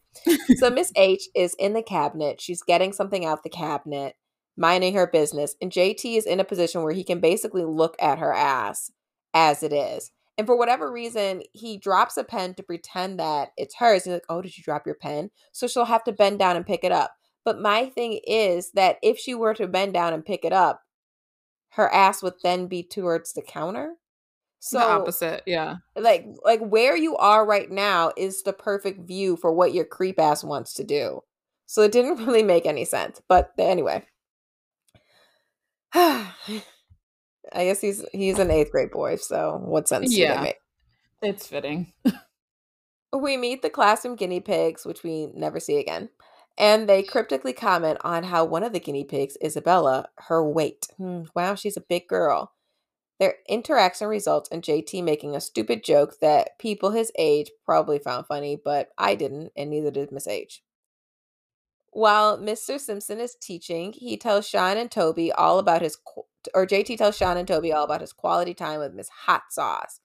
so 0.57 0.69
Miss 0.69 0.91
H 0.95 1.27
is 1.35 1.55
in 1.59 1.73
the 1.73 1.81
cabinet. 1.81 2.39
She's 2.41 2.61
getting 2.61 2.93
something 2.93 3.25
out 3.25 3.43
the 3.43 3.49
cabinet, 3.49 4.15
minding 4.57 4.95
her 4.95 5.07
business, 5.07 5.55
and 5.61 5.71
JT 5.71 6.17
is 6.17 6.25
in 6.25 6.39
a 6.39 6.45
position 6.45 6.83
where 6.83 6.93
he 6.93 7.03
can 7.03 7.19
basically 7.19 7.63
look 7.63 7.95
at 8.01 8.19
her 8.19 8.33
ass 8.33 8.91
as 9.33 9.63
it 9.63 9.71
is. 9.71 10.11
And 10.37 10.45
for 10.45 10.57
whatever 10.57 10.91
reason, 10.91 11.41
he 11.53 11.77
drops 11.77 12.17
a 12.17 12.23
pen 12.23 12.53
to 12.55 12.63
pretend 12.63 13.19
that 13.19 13.49
it's 13.57 13.75
hers. 13.75 14.03
He's 14.03 14.13
like, 14.13 14.25
Oh, 14.29 14.41
did 14.41 14.57
you 14.57 14.63
drop 14.63 14.85
your 14.85 14.95
pen? 14.95 15.31
So 15.51 15.67
she'll 15.67 15.85
have 15.85 16.03
to 16.03 16.11
bend 16.11 16.39
down 16.39 16.55
and 16.55 16.65
pick 16.65 16.83
it 16.83 16.91
up. 16.91 17.15
But 17.43 17.61
my 17.61 17.89
thing 17.89 18.19
is 18.27 18.71
that 18.73 18.97
if 19.01 19.17
she 19.17 19.33
were 19.33 19.53
to 19.55 19.67
bend 19.67 19.93
down 19.93 20.13
and 20.13 20.25
pick 20.25 20.45
it 20.45 20.53
up, 20.53 20.81
her 21.69 21.91
ass 21.93 22.21
would 22.21 22.33
then 22.43 22.67
be 22.67 22.83
towards 22.83 23.33
the 23.33 23.41
counter. 23.41 23.93
So 24.59 24.79
the 24.79 24.85
opposite, 24.85 25.43
yeah. 25.45 25.75
Like 25.95 26.25
like 26.43 26.59
where 26.59 26.97
you 26.97 27.15
are 27.17 27.45
right 27.45 27.69
now 27.69 28.11
is 28.17 28.43
the 28.43 28.53
perfect 28.53 29.07
view 29.07 29.37
for 29.37 29.53
what 29.53 29.73
your 29.73 29.85
creep 29.85 30.19
ass 30.19 30.43
wants 30.43 30.73
to 30.73 30.83
do. 30.83 31.21
So 31.65 31.83
it 31.83 31.91
didn't 31.91 32.17
really 32.25 32.43
make 32.43 32.65
any 32.65 32.85
sense. 32.85 33.21
But 33.27 33.51
anyway. 33.57 34.03
I 35.93 36.33
guess 37.53 37.81
he's 37.81 38.03
he's 38.11 38.39
an 38.39 38.51
eighth 38.51 38.71
grade 38.71 38.91
boy, 38.91 39.15
so 39.15 39.61
what 39.63 39.87
sense 39.87 40.15
yeah, 40.15 40.41
make? 40.41 40.57
It's 41.21 41.47
fitting. 41.47 41.93
we 43.13 43.37
meet 43.37 43.61
the 43.61 43.69
classroom 43.69 44.15
guinea 44.15 44.41
pigs, 44.41 44.85
which 44.85 45.03
we 45.03 45.27
never 45.33 45.59
see 45.59 45.79
again. 45.79 46.09
And 46.57 46.89
they 46.89 47.03
cryptically 47.03 47.53
comment 47.53 47.99
on 48.03 48.25
how 48.25 48.43
one 48.43 48.63
of 48.63 48.73
the 48.73 48.79
guinea 48.79 49.03
pigs, 49.03 49.37
Isabella, 49.43 50.09
her 50.27 50.43
weight. 50.43 50.87
Hmm, 50.97 51.23
wow, 51.35 51.55
she's 51.55 51.77
a 51.77 51.81
big 51.81 52.07
girl. 52.07 52.53
Their 53.19 53.35
interaction 53.47 54.07
results 54.07 54.49
in 54.49 54.61
JT 54.61 55.03
making 55.03 55.35
a 55.35 55.41
stupid 55.41 55.83
joke 55.83 56.19
that 56.19 56.59
people 56.59 56.91
his 56.91 57.11
age 57.17 57.49
probably 57.65 57.99
found 57.99 58.27
funny, 58.27 58.59
but 58.63 58.89
I 58.97 59.15
didn't, 59.15 59.51
and 59.55 59.69
neither 59.69 59.91
did 59.91 60.11
Miss 60.11 60.27
H. 60.27 60.61
While 61.97 62.37
Mr. 62.37 62.79
Simpson 62.79 63.19
is 63.19 63.35
teaching, 63.41 63.91
he 63.91 64.17
tells 64.17 64.47
Sean 64.47 64.77
and 64.77 64.91
Toby 64.91 65.31
all 65.31 65.57
about 65.57 65.81
his, 65.81 65.97
or 66.53 66.67
JT 66.67 66.95
tells 66.95 67.17
Sean 67.17 67.37
and 67.37 67.47
Toby 67.47 67.73
all 67.73 67.83
about 67.83 68.01
his 68.01 68.13
quality 68.13 68.53
time 68.53 68.81
with 68.81 68.93
Miss 68.93 69.09
Hot 69.09 69.45
Sauce. 69.49 69.99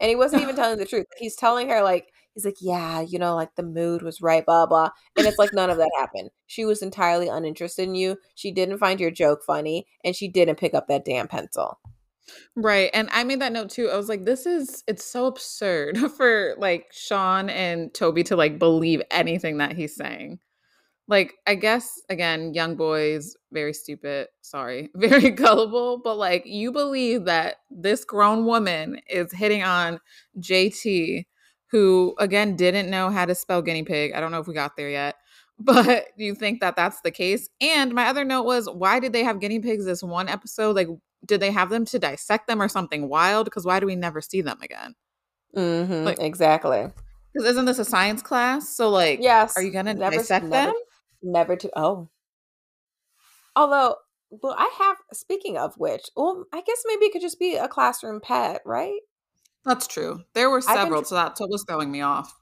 And 0.00 0.08
he 0.08 0.16
wasn't 0.16 0.42
even 0.42 0.56
telling 0.56 0.76
the 0.76 0.84
truth. 0.84 1.06
He's 1.18 1.36
telling 1.36 1.68
her, 1.68 1.84
like, 1.84 2.08
he's 2.34 2.44
like, 2.44 2.56
yeah, 2.60 3.00
you 3.00 3.20
know, 3.20 3.36
like 3.36 3.54
the 3.54 3.62
mood 3.62 4.02
was 4.02 4.20
right, 4.20 4.44
blah, 4.44 4.66
blah. 4.66 4.90
And 5.16 5.24
it's 5.24 5.38
like 5.38 5.54
none 5.54 5.70
of 5.70 5.76
that 5.76 5.92
happened. 5.96 6.30
She 6.48 6.64
was 6.64 6.82
entirely 6.82 7.28
uninterested 7.28 7.86
in 7.86 7.94
you. 7.94 8.16
She 8.34 8.50
didn't 8.50 8.78
find 8.78 8.98
your 8.98 9.12
joke 9.12 9.44
funny, 9.46 9.86
and 10.02 10.16
she 10.16 10.26
didn't 10.26 10.58
pick 10.58 10.74
up 10.74 10.88
that 10.88 11.04
damn 11.04 11.28
pencil. 11.28 11.78
Right. 12.56 12.90
And 12.92 13.08
I 13.12 13.22
made 13.22 13.40
that 13.40 13.52
note 13.52 13.70
too. 13.70 13.88
I 13.88 13.96
was 13.96 14.08
like, 14.08 14.24
this 14.24 14.46
is, 14.46 14.82
it's 14.88 15.04
so 15.04 15.26
absurd 15.26 15.96
for 16.16 16.56
like 16.58 16.88
Sean 16.90 17.48
and 17.48 17.94
Toby 17.94 18.24
to 18.24 18.34
like 18.34 18.58
believe 18.58 19.00
anything 19.12 19.58
that 19.58 19.76
he's 19.76 19.94
saying 19.94 20.40
like 21.08 21.34
i 21.46 21.54
guess 21.54 22.00
again 22.08 22.52
young 22.54 22.76
boys 22.76 23.36
very 23.52 23.72
stupid 23.72 24.28
sorry 24.40 24.90
very 24.94 25.30
gullible 25.30 26.00
but 26.02 26.16
like 26.16 26.44
you 26.46 26.72
believe 26.72 27.24
that 27.24 27.56
this 27.70 28.04
grown 28.04 28.44
woman 28.44 29.00
is 29.08 29.32
hitting 29.32 29.62
on 29.62 30.00
jt 30.38 31.24
who 31.70 32.14
again 32.18 32.56
didn't 32.56 32.90
know 32.90 33.10
how 33.10 33.24
to 33.24 33.34
spell 33.34 33.62
guinea 33.62 33.82
pig 33.82 34.12
i 34.12 34.20
don't 34.20 34.32
know 34.32 34.40
if 34.40 34.46
we 34.46 34.54
got 34.54 34.76
there 34.76 34.90
yet 34.90 35.16
but 35.58 36.08
you 36.16 36.34
think 36.34 36.60
that 36.60 36.76
that's 36.76 37.00
the 37.00 37.10
case? 37.10 37.48
And 37.60 37.94
my 37.94 38.08
other 38.08 38.24
note 38.24 38.44
was 38.44 38.68
why 38.68 39.00
did 39.00 39.12
they 39.12 39.24
have 39.24 39.40
guinea 39.40 39.58
pigs 39.58 39.86
this 39.86 40.02
one 40.02 40.28
episode? 40.28 40.76
Like 40.76 40.88
did 41.24 41.40
they 41.40 41.50
have 41.50 41.70
them 41.70 41.86
to 41.86 41.98
dissect 41.98 42.46
them 42.46 42.60
or 42.60 42.68
something 42.68 43.08
wild? 43.08 43.46
Because 43.46 43.64
why 43.64 43.80
do 43.80 43.86
we 43.86 43.96
never 43.96 44.20
see 44.20 44.42
them 44.42 44.58
again? 44.60 44.94
Mm-hmm, 45.56 46.04
like 46.04 46.20
exactly. 46.20 46.90
Because 47.32 47.48
isn't 47.48 47.64
this 47.64 47.78
a 47.78 47.86
science 47.86 48.20
class? 48.20 48.68
So 48.68 48.90
like 48.90 49.20
yes 49.22 49.56
are 49.56 49.62
you 49.62 49.70
gonna 49.70 49.94
never, 49.94 50.16
dissect 50.16 50.44
never, 50.44 50.72
them 50.72 50.74
Never 51.22 51.56
to 51.56 51.70
oh. 51.76 52.08
Although, 53.54 53.96
well, 54.30 54.54
I 54.56 54.70
have 54.78 54.96
speaking 55.12 55.56
of 55.56 55.74
which, 55.76 56.10
well, 56.16 56.44
I 56.52 56.60
guess 56.60 56.82
maybe 56.86 57.06
it 57.06 57.12
could 57.12 57.22
just 57.22 57.38
be 57.38 57.56
a 57.56 57.68
classroom 57.68 58.20
pet, 58.20 58.60
right? 58.64 59.00
That's 59.64 59.86
true. 59.86 60.20
There 60.34 60.50
were 60.50 60.60
several, 60.60 61.02
tr- 61.02 61.08
so 61.08 61.14
that's 61.16 61.40
what 61.40 61.50
was 61.50 61.64
throwing 61.66 61.90
me 61.90 62.00
off. 62.00 62.32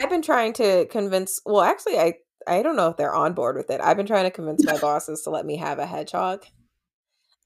I've 0.00 0.10
been 0.10 0.22
trying 0.22 0.52
to 0.54 0.86
convince 0.86 1.40
well, 1.44 1.62
actually 1.62 1.98
I 1.98 2.14
I 2.46 2.62
don't 2.62 2.76
know 2.76 2.88
if 2.88 2.96
they're 2.96 3.14
on 3.14 3.34
board 3.34 3.56
with 3.56 3.70
it. 3.70 3.80
I've 3.82 3.96
been 3.96 4.06
trying 4.06 4.24
to 4.24 4.30
convince 4.30 4.64
my 4.64 4.78
bosses 4.80 5.22
to 5.22 5.30
let 5.30 5.44
me 5.44 5.56
have 5.56 5.78
a 5.78 5.86
hedgehog. 5.86 6.44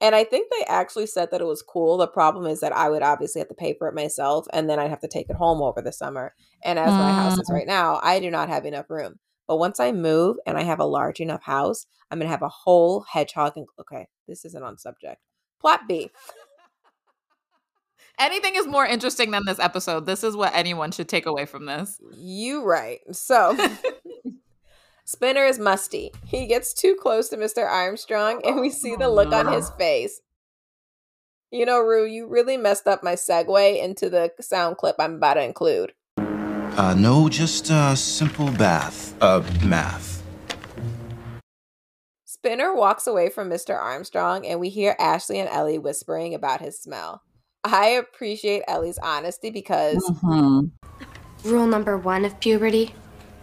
And 0.01 0.13
I 0.13 0.23
think 0.23 0.51
they 0.51 0.65
actually 0.65 1.07
said 1.07 1.29
that 1.31 1.41
it 1.41 1.47
was 1.47 1.61
cool. 1.61 1.97
The 1.97 2.07
problem 2.07 2.45
is 2.45 2.59
that 2.59 2.75
I 2.75 2.89
would 2.89 3.01
obviously 3.01 3.39
have 3.39 3.47
to 3.47 3.55
pay 3.55 3.75
for 3.77 3.87
it 3.87 3.95
myself 3.95 4.45
and 4.51 4.69
then 4.69 4.77
I'd 4.77 4.89
have 4.89 5.01
to 5.01 5.07
take 5.07 5.29
it 5.29 5.37
home 5.37 5.61
over 5.61 5.81
the 5.81 5.93
summer. 5.93 6.33
And 6.63 6.77
as 6.77 6.91
my 6.91 7.13
house 7.13 7.37
is 7.37 7.49
mm. 7.49 7.53
right 7.53 7.67
now, 7.67 7.99
I 8.03 8.19
do 8.19 8.29
not 8.29 8.49
have 8.49 8.65
enough 8.65 8.89
room. 8.89 9.19
But 9.47 9.57
once 9.57 9.79
I 9.79 9.91
move 9.91 10.37
and 10.45 10.57
I 10.57 10.63
have 10.63 10.79
a 10.79 10.85
large 10.85 11.19
enough 11.19 11.43
house, 11.43 11.85
I'm 12.09 12.19
going 12.19 12.27
to 12.27 12.31
have 12.31 12.41
a 12.41 12.49
whole 12.49 13.01
hedgehog. 13.01 13.53
And 13.55 13.67
okay, 13.79 14.07
this 14.27 14.45
isn't 14.45 14.63
on 14.63 14.77
subject. 14.77 15.21
Plot 15.59 15.81
B. 15.87 16.11
Anything 18.19 18.55
is 18.55 18.65
more 18.65 18.85
interesting 18.85 19.31
than 19.31 19.43
this 19.45 19.59
episode. 19.59 20.05
This 20.05 20.23
is 20.23 20.37
what 20.37 20.55
anyone 20.55 20.91
should 20.91 21.09
take 21.09 21.25
away 21.25 21.45
from 21.45 21.65
this. 21.65 21.99
You 22.15 22.63
right. 22.63 22.99
So 23.11 23.57
Spinner 25.05 25.45
is 25.45 25.59
musty. 25.59 26.11
He 26.25 26.47
gets 26.47 26.73
too 26.73 26.95
close 26.99 27.29
to 27.29 27.37
Mr. 27.37 27.69
Armstrong 27.69 28.41
and 28.45 28.59
we 28.59 28.69
see 28.69 28.95
the 28.95 29.09
look 29.09 29.33
on 29.33 29.51
his 29.51 29.69
face. 29.71 30.21
You 31.51 31.65
know, 31.65 31.79
Rue, 31.79 32.05
you 32.05 32.27
really 32.27 32.57
messed 32.57 32.87
up 32.87 33.03
my 33.03 33.13
segue 33.13 33.83
into 33.83 34.09
the 34.09 34.31
sound 34.41 34.77
clip 34.77 34.95
I'm 34.99 35.15
about 35.15 35.35
to 35.35 35.43
include. 35.43 35.93
Uh, 36.77 36.93
no, 36.93 37.29
just 37.29 37.69
a 37.69 37.95
simple 37.95 38.51
bath. 38.51 39.15
Uh, 39.21 39.41
math. 39.63 40.21
Spinner 42.25 42.75
walks 42.75 43.07
away 43.07 43.29
from 43.29 43.49
Mr. 43.49 43.81
Armstrong, 43.81 44.45
and 44.45 44.59
we 44.59 44.67
hear 44.67 44.93
Ashley 44.99 45.39
and 45.39 45.47
Ellie 45.47 45.77
whispering 45.77 46.33
about 46.33 46.59
his 46.59 46.77
smell. 46.77 47.21
I 47.63 47.87
appreciate 47.87 48.63
Ellie's 48.67 48.97
honesty 48.97 49.51
because. 49.51 50.03
Mm-hmm. 50.03 51.49
Rule 51.49 51.67
number 51.67 51.97
one 51.97 52.25
of 52.25 52.37
puberty 52.41 52.93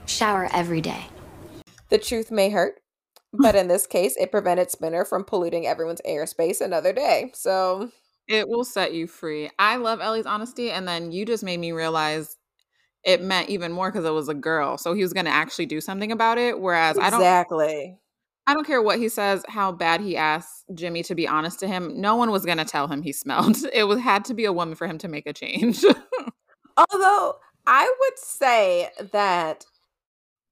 shower 0.04 0.50
every 0.52 0.82
day. 0.82 1.06
The 1.88 1.96
truth 1.96 2.30
may 2.30 2.50
hurt, 2.50 2.80
but 3.32 3.54
in 3.54 3.66
this 3.66 3.86
case, 3.86 4.14
it 4.18 4.30
prevented 4.30 4.70
Spinner 4.70 5.06
from 5.06 5.24
polluting 5.24 5.66
everyone's 5.66 6.02
airspace 6.06 6.60
another 6.60 6.92
day. 6.92 7.30
So. 7.34 7.90
It 8.28 8.46
will 8.46 8.64
set 8.64 8.92
you 8.92 9.06
free. 9.06 9.50
I 9.58 9.76
love 9.76 10.00
Ellie's 10.02 10.26
honesty, 10.26 10.70
and 10.70 10.86
then 10.86 11.12
you 11.12 11.24
just 11.24 11.42
made 11.42 11.58
me 11.58 11.72
realize 11.72 12.36
it 13.04 13.23
meant 13.23 13.49
even 13.49 13.73
more 13.73 13.90
because 13.90 14.04
it 14.04 14.11
was 14.11 14.28
a 14.28 14.35
girl. 14.35 14.78
So 14.78 14.94
he 14.94 15.02
was 15.02 15.12
going 15.12 15.26
to 15.26 15.32
actually 15.32 15.66
do 15.66 15.80
something 15.80 16.12
about 16.12 16.38
it. 16.38 16.61
Whereas 16.61 16.97
exactly. 16.97 17.06
I 17.06 17.11
don't 17.11 17.21
exactly. 17.21 17.99
I 18.47 18.54
don't 18.54 18.66
care 18.66 18.82
what 18.82 18.99
he 18.99 19.09
says, 19.09 19.44
how 19.49 19.71
bad 19.71 20.00
he 20.00 20.16
asks 20.16 20.64
Jimmy 20.75 21.04
to 21.04 21.14
be 21.14 21.28
honest 21.28 21.61
to 21.61 21.68
him. 21.68 22.00
No 22.00 22.16
one 22.16 22.32
was 22.32 22.44
going 22.44 22.59
to 22.59 22.64
tell 22.64 22.88
him 22.88 23.02
he 23.02 23.12
smelled. 23.12 23.56
It 23.73 23.85
was 23.85 24.00
had 24.00 24.25
to 24.26 24.35
be 24.35 24.44
a 24.44 24.52
woman 24.52 24.75
for 24.75 24.87
him 24.87 24.99
to 24.99 25.09
make 25.09 25.26
a 25.26 25.32
change. 25.32 25.85
Although 26.76 27.37
I 27.66 27.94
would 28.00 28.18
say 28.18 28.90
that, 29.12 29.64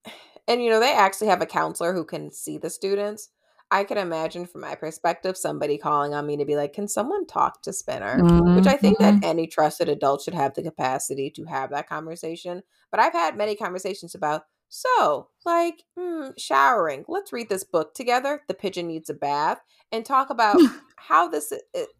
and 0.49 0.63
you 0.63 0.71
know, 0.71 0.81
they 0.81 0.95
actually 0.95 1.29
have 1.29 1.43
a 1.43 1.47
counselor 1.47 1.93
who 1.93 2.05
can 2.05 2.31
see 2.31 2.59
the 2.59 2.71
students. 2.71 3.29
I 3.71 3.85
can 3.85 3.99
imagine 3.99 4.47
from 4.47 4.63
my 4.63 4.75
perspective 4.75 5.37
somebody 5.37 5.79
calling 5.79 6.13
on 6.13 6.27
me 6.27 6.37
to 6.37 6.45
be 6.45 6.57
like, 6.57 6.73
"Can 6.73 6.89
someone 6.89 7.27
talk 7.27 7.63
to 7.63 7.73
Spinner?" 7.73 8.19
Mm-hmm. 8.19 8.57
Which 8.57 8.67
I 8.67 8.77
think 8.77 8.99
that 8.99 9.15
mm-hmm. 9.15 9.25
any 9.25 9.47
trusted 9.47 9.89
adult 9.89 10.23
should 10.23 10.35
have 10.35 10.55
the 10.55 10.63
capacity 10.63 11.31
to 11.31 11.45
have 11.45 11.71
that 11.71 11.89
conversation. 11.89 12.63
But 12.91 13.01
I've 13.01 13.13
had 13.13 13.37
many 13.37 13.55
conversations 13.55 14.15
about 14.15 14.43
so, 14.73 15.29
like, 15.45 15.83
mm, 15.99 16.33
showering. 16.39 17.05
Let's 17.09 17.33
read 17.33 17.49
this 17.49 17.65
book 17.65 17.93
together. 17.93 18.43
The 18.47 18.55
pigeon 18.55 18.87
needs 18.87 19.11
a 19.11 19.15
bath, 19.15 19.61
and 19.91 20.05
talk 20.05 20.31
about 20.31 20.57
how 20.97 21.29
this 21.29 21.53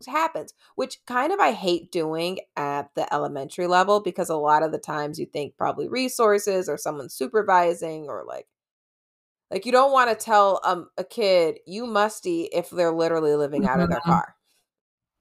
happens. 0.07 0.55
Which 0.77 0.99
kind 1.07 1.33
of 1.33 1.41
I 1.41 1.53
hate 1.53 1.91
doing 1.91 2.39
at 2.57 2.91
the 2.95 3.13
elementary 3.13 3.67
level 3.67 4.01
because 4.01 4.31
a 4.31 4.37
lot 4.37 4.63
of 4.63 4.71
the 4.73 4.79
times 4.79 5.19
you 5.19 5.27
think 5.27 5.57
probably 5.57 5.89
resources 5.89 6.69
or 6.69 6.79
someone 6.79 7.09
supervising 7.11 8.07
or 8.09 8.25
like 8.27 8.47
like 9.51 9.67
you 9.67 9.73
don't 9.73 9.93
want 9.93 10.11
to 10.11 10.25
tell 10.25 10.61
um, 10.65 10.89
a 10.97 11.05
kid 11.05 11.59
you 11.67 11.87
musty 11.87 12.43
if 12.53 12.71
they're 12.71 12.93
literally 12.93 13.35
living 13.35 13.65
out 13.65 13.73
mm-hmm. 13.73 13.83
of 13.83 13.91
their 13.91 14.01
mm-hmm. 14.01 14.11
car. 14.11 14.37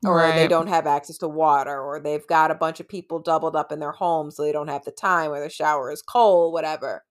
Or 0.05 0.15
right. 0.15 0.35
they 0.35 0.47
don't 0.47 0.67
have 0.67 0.87
access 0.87 1.17
to 1.17 1.27
water, 1.27 1.77
or 1.77 1.99
they've 1.99 2.25
got 2.25 2.51
a 2.51 2.55
bunch 2.55 2.79
of 2.79 2.87
people 2.87 3.19
doubled 3.19 3.57
up 3.57 3.69
in 3.69 3.79
their 3.79 3.91
home 3.91 4.31
so 4.31 4.43
they 4.43 4.53
don't 4.53 4.69
have 4.69 4.85
the 4.85 4.91
time, 4.91 5.31
or 5.31 5.41
the 5.41 5.49
shower 5.49 5.91
is 5.91 6.01
cold, 6.01 6.53
whatever. 6.53 7.03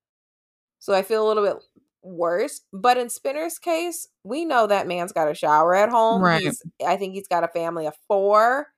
So 0.78 0.94
I 0.94 1.02
feel 1.02 1.26
a 1.26 1.28
little 1.28 1.44
bit 1.44 1.56
worse. 2.02 2.62
But 2.72 2.96
in 2.96 3.10
Spinner's 3.10 3.58
case, 3.58 4.08
we 4.24 4.46
know 4.46 4.66
that 4.66 4.86
man's 4.86 5.12
got 5.12 5.30
a 5.30 5.34
shower 5.34 5.74
at 5.74 5.90
home. 5.90 6.22
Right. 6.22 6.40
He's, 6.42 6.62
I 6.86 6.96
think 6.96 7.12
he's 7.12 7.28
got 7.28 7.44
a 7.44 7.48
family 7.48 7.86
of 7.86 7.94
four. 8.06 8.68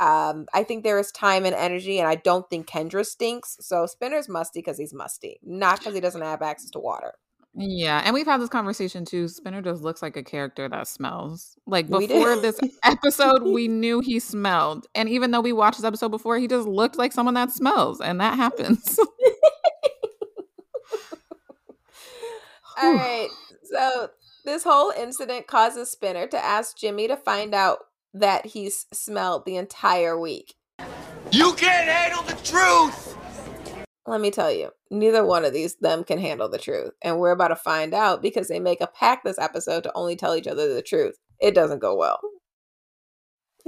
Um, 0.00 0.46
I 0.52 0.64
think 0.64 0.82
there 0.82 0.98
is 0.98 1.12
time 1.12 1.44
and 1.44 1.54
energy, 1.54 2.00
and 2.00 2.08
I 2.08 2.16
don't 2.16 2.48
think 2.50 2.66
Kendra 2.66 3.06
stinks. 3.06 3.58
So 3.60 3.86
Spinner's 3.86 4.28
musty 4.28 4.58
because 4.58 4.78
he's 4.78 4.92
musty, 4.92 5.38
not 5.44 5.78
because 5.78 5.94
he 5.94 6.00
doesn't 6.00 6.20
have 6.20 6.42
access 6.42 6.70
to 6.70 6.80
water. 6.80 7.14
Yeah, 7.54 8.00
and 8.02 8.14
we've 8.14 8.26
had 8.26 8.40
this 8.40 8.48
conversation 8.48 9.04
too. 9.04 9.28
Spinner 9.28 9.60
just 9.60 9.82
looks 9.82 10.00
like 10.00 10.16
a 10.16 10.22
character 10.22 10.68
that 10.70 10.88
smells. 10.88 11.56
Like 11.66 11.86
before 11.88 12.36
this 12.36 12.58
episode, 12.82 13.42
we 13.46 13.68
knew 13.68 14.00
he 14.00 14.20
smelled. 14.20 14.86
And 14.94 15.06
even 15.08 15.32
though 15.32 15.42
we 15.42 15.52
watched 15.52 15.76
this 15.76 15.84
episode 15.84 16.08
before, 16.08 16.38
he 16.38 16.48
just 16.48 16.66
looked 16.66 16.96
like 16.96 17.12
someone 17.12 17.34
that 17.34 17.50
smells, 17.50 18.00
and 18.00 18.18
that 18.20 18.36
happens. 18.36 18.98
All 22.82 22.94
right. 22.94 23.28
So 23.64 24.08
this 24.46 24.64
whole 24.64 24.90
incident 24.90 25.46
causes 25.46 25.90
Spinner 25.90 26.26
to 26.28 26.42
ask 26.42 26.78
Jimmy 26.78 27.06
to 27.08 27.16
find 27.16 27.54
out 27.54 27.80
that 28.14 28.46
he's 28.46 28.86
smelled 28.92 29.44
the 29.44 29.56
entire 29.56 30.18
week. 30.18 30.54
You 31.30 31.52
can't 31.52 31.88
handle 31.88 32.22
the 32.22 32.34
truth! 32.42 33.16
Let 34.06 34.20
me 34.20 34.30
tell 34.32 34.50
you, 34.50 34.70
neither 34.90 35.24
one 35.24 35.44
of 35.44 35.52
these 35.52 35.76
them 35.76 36.02
can 36.02 36.18
handle 36.18 36.48
the 36.48 36.58
truth. 36.58 36.90
And 37.02 37.20
we're 37.20 37.30
about 37.30 37.48
to 37.48 37.56
find 37.56 37.94
out 37.94 38.20
because 38.20 38.48
they 38.48 38.58
make 38.58 38.80
a 38.80 38.88
pact 38.88 39.24
this 39.24 39.38
episode 39.38 39.84
to 39.84 39.92
only 39.94 40.16
tell 40.16 40.34
each 40.34 40.48
other 40.48 40.72
the 40.74 40.82
truth. 40.82 41.18
It 41.40 41.54
doesn't 41.54 41.78
go 41.78 41.96
well. 41.96 42.20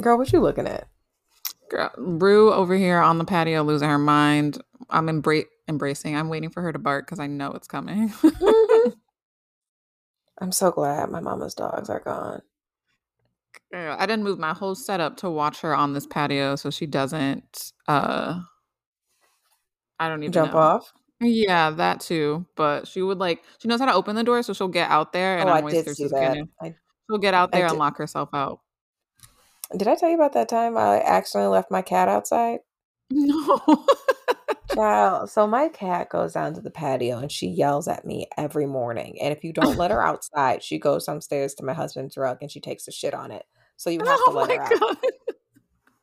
Girl, 0.00 0.18
what 0.18 0.32
you 0.32 0.40
looking 0.40 0.66
at? 0.66 0.88
Girl, 1.70 1.90
Rue 1.96 2.52
over 2.52 2.74
here 2.76 2.98
on 2.98 3.18
the 3.18 3.24
patio 3.24 3.62
losing 3.62 3.88
her 3.88 3.98
mind. 3.98 4.60
I'm 4.90 5.06
embra- 5.06 5.46
embracing. 5.68 6.16
I'm 6.16 6.28
waiting 6.28 6.50
for 6.50 6.62
her 6.62 6.72
to 6.72 6.78
bark 6.78 7.06
because 7.06 7.20
I 7.20 7.28
know 7.28 7.52
it's 7.52 7.68
coming. 7.68 8.12
I'm 10.40 10.50
so 10.50 10.72
glad 10.72 11.10
my 11.10 11.20
mama's 11.20 11.54
dogs 11.54 11.88
are 11.88 12.00
gone. 12.00 12.42
Girl, 13.72 13.96
I 13.98 14.06
didn't 14.06 14.24
move 14.24 14.38
my 14.38 14.52
whole 14.52 14.74
setup 14.74 15.16
to 15.18 15.30
watch 15.30 15.60
her 15.60 15.74
on 15.74 15.94
this 15.94 16.06
patio 16.06 16.56
so 16.56 16.70
she 16.70 16.86
doesn't 16.86 17.72
uh 17.88 18.40
I 20.04 20.08
don't 20.08 20.22
even 20.22 20.32
Jump 20.32 20.52
know. 20.52 20.58
off. 20.58 20.92
Yeah, 21.20 21.70
that 21.70 22.00
too. 22.00 22.46
But 22.56 22.86
she 22.86 23.02
would 23.02 23.18
like 23.18 23.42
she 23.58 23.68
knows 23.68 23.80
how 23.80 23.86
to 23.86 23.94
open 23.94 24.16
the 24.16 24.24
door, 24.24 24.42
so 24.42 24.52
she'll 24.52 24.68
get 24.68 24.90
out 24.90 25.12
there 25.12 25.38
and 25.38 25.48
oh, 25.48 25.52
I 25.52 25.60
did 25.62 25.88
see 25.96 26.08
that. 26.08 26.46
I, 26.60 26.74
she'll 27.08 27.18
get 27.18 27.34
out 27.34 27.52
there 27.52 27.66
and 27.66 27.78
lock 27.78 27.96
herself 27.96 28.28
out. 28.32 28.60
did 29.76 29.88
I 29.88 29.94
tell 29.94 30.08
you 30.08 30.16
about 30.16 30.34
that 30.34 30.48
time 30.48 30.76
I 30.76 31.00
accidentally 31.00 31.52
left 31.52 31.70
my 31.70 31.82
cat 31.82 32.08
outside? 32.08 32.60
No. 33.10 33.60
Child, 34.74 35.30
so 35.30 35.46
my 35.46 35.68
cat 35.68 36.08
goes 36.08 36.32
down 36.32 36.54
to 36.54 36.60
the 36.60 36.70
patio 36.70 37.18
and 37.18 37.30
she 37.30 37.46
yells 37.46 37.86
at 37.86 38.04
me 38.04 38.26
every 38.36 38.66
morning. 38.66 39.18
And 39.20 39.32
if 39.32 39.44
you 39.44 39.52
don't 39.52 39.76
let 39.76 39.90
her 39.90 40.02
outside, 40.06 40.62
she 40.64 40.78
goes 40.78 41.06
downstairs 41.06 41.54
to 41.54 41.64
my 41.64 41.74
husband's 41.74 42.16
rug 42.16 42.38
and 42.40 42.50
she 42.50 42.60
takes 42.60 42.88
a 42.88 42.90
shit 42.90 43.14
on 43.14 43.30
it. 43.30 43.44
So 43.76 43.90
you 43.90 44.00
have 44.04 44.18
oh 44.22 44.32
to 44.32 44.38
let 44.38 44.50
her 44.50 44.62
out. 44.62 44.96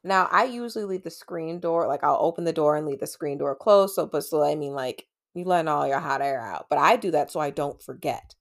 Now 0.04 0.28
I 0.32 0.46
usually 0.46 0.86
leave 0.86 1.04
the 1.04 1.12
screen 1.12 1.60
door, 1.60 1.88
like 1.88 2.04
I'll 2.04 2.18
open 2.20 2.44
the 2.44 2.54
door 2.54 2.76
and 2.76 2.88
leave 2.88 3.00
the 3.00 3.08
screen 3.08 3.38
door 3.38 3.56
closed. 3.56 3.96
So, 3.96 4.06
but 4.06 4.24
so 4.24 4.44
I 4.44 4.56
mean, 4.56 4.74
like 4.74 5.08
you 5.34 5.46
letting 5.46 5.68
all 5.68 5.88
your 5.88 6.00
hot 6.00 6.22
air 6.22 6.42
out. 6.42 6.68
But 6.70 6.80
I 6.80 6.96
do 6.96 7.12
that 7.12 7.32
so 7.32 7.40
I 7.40 7.50
don't 7.52 7.82
forget. 7.82 8.36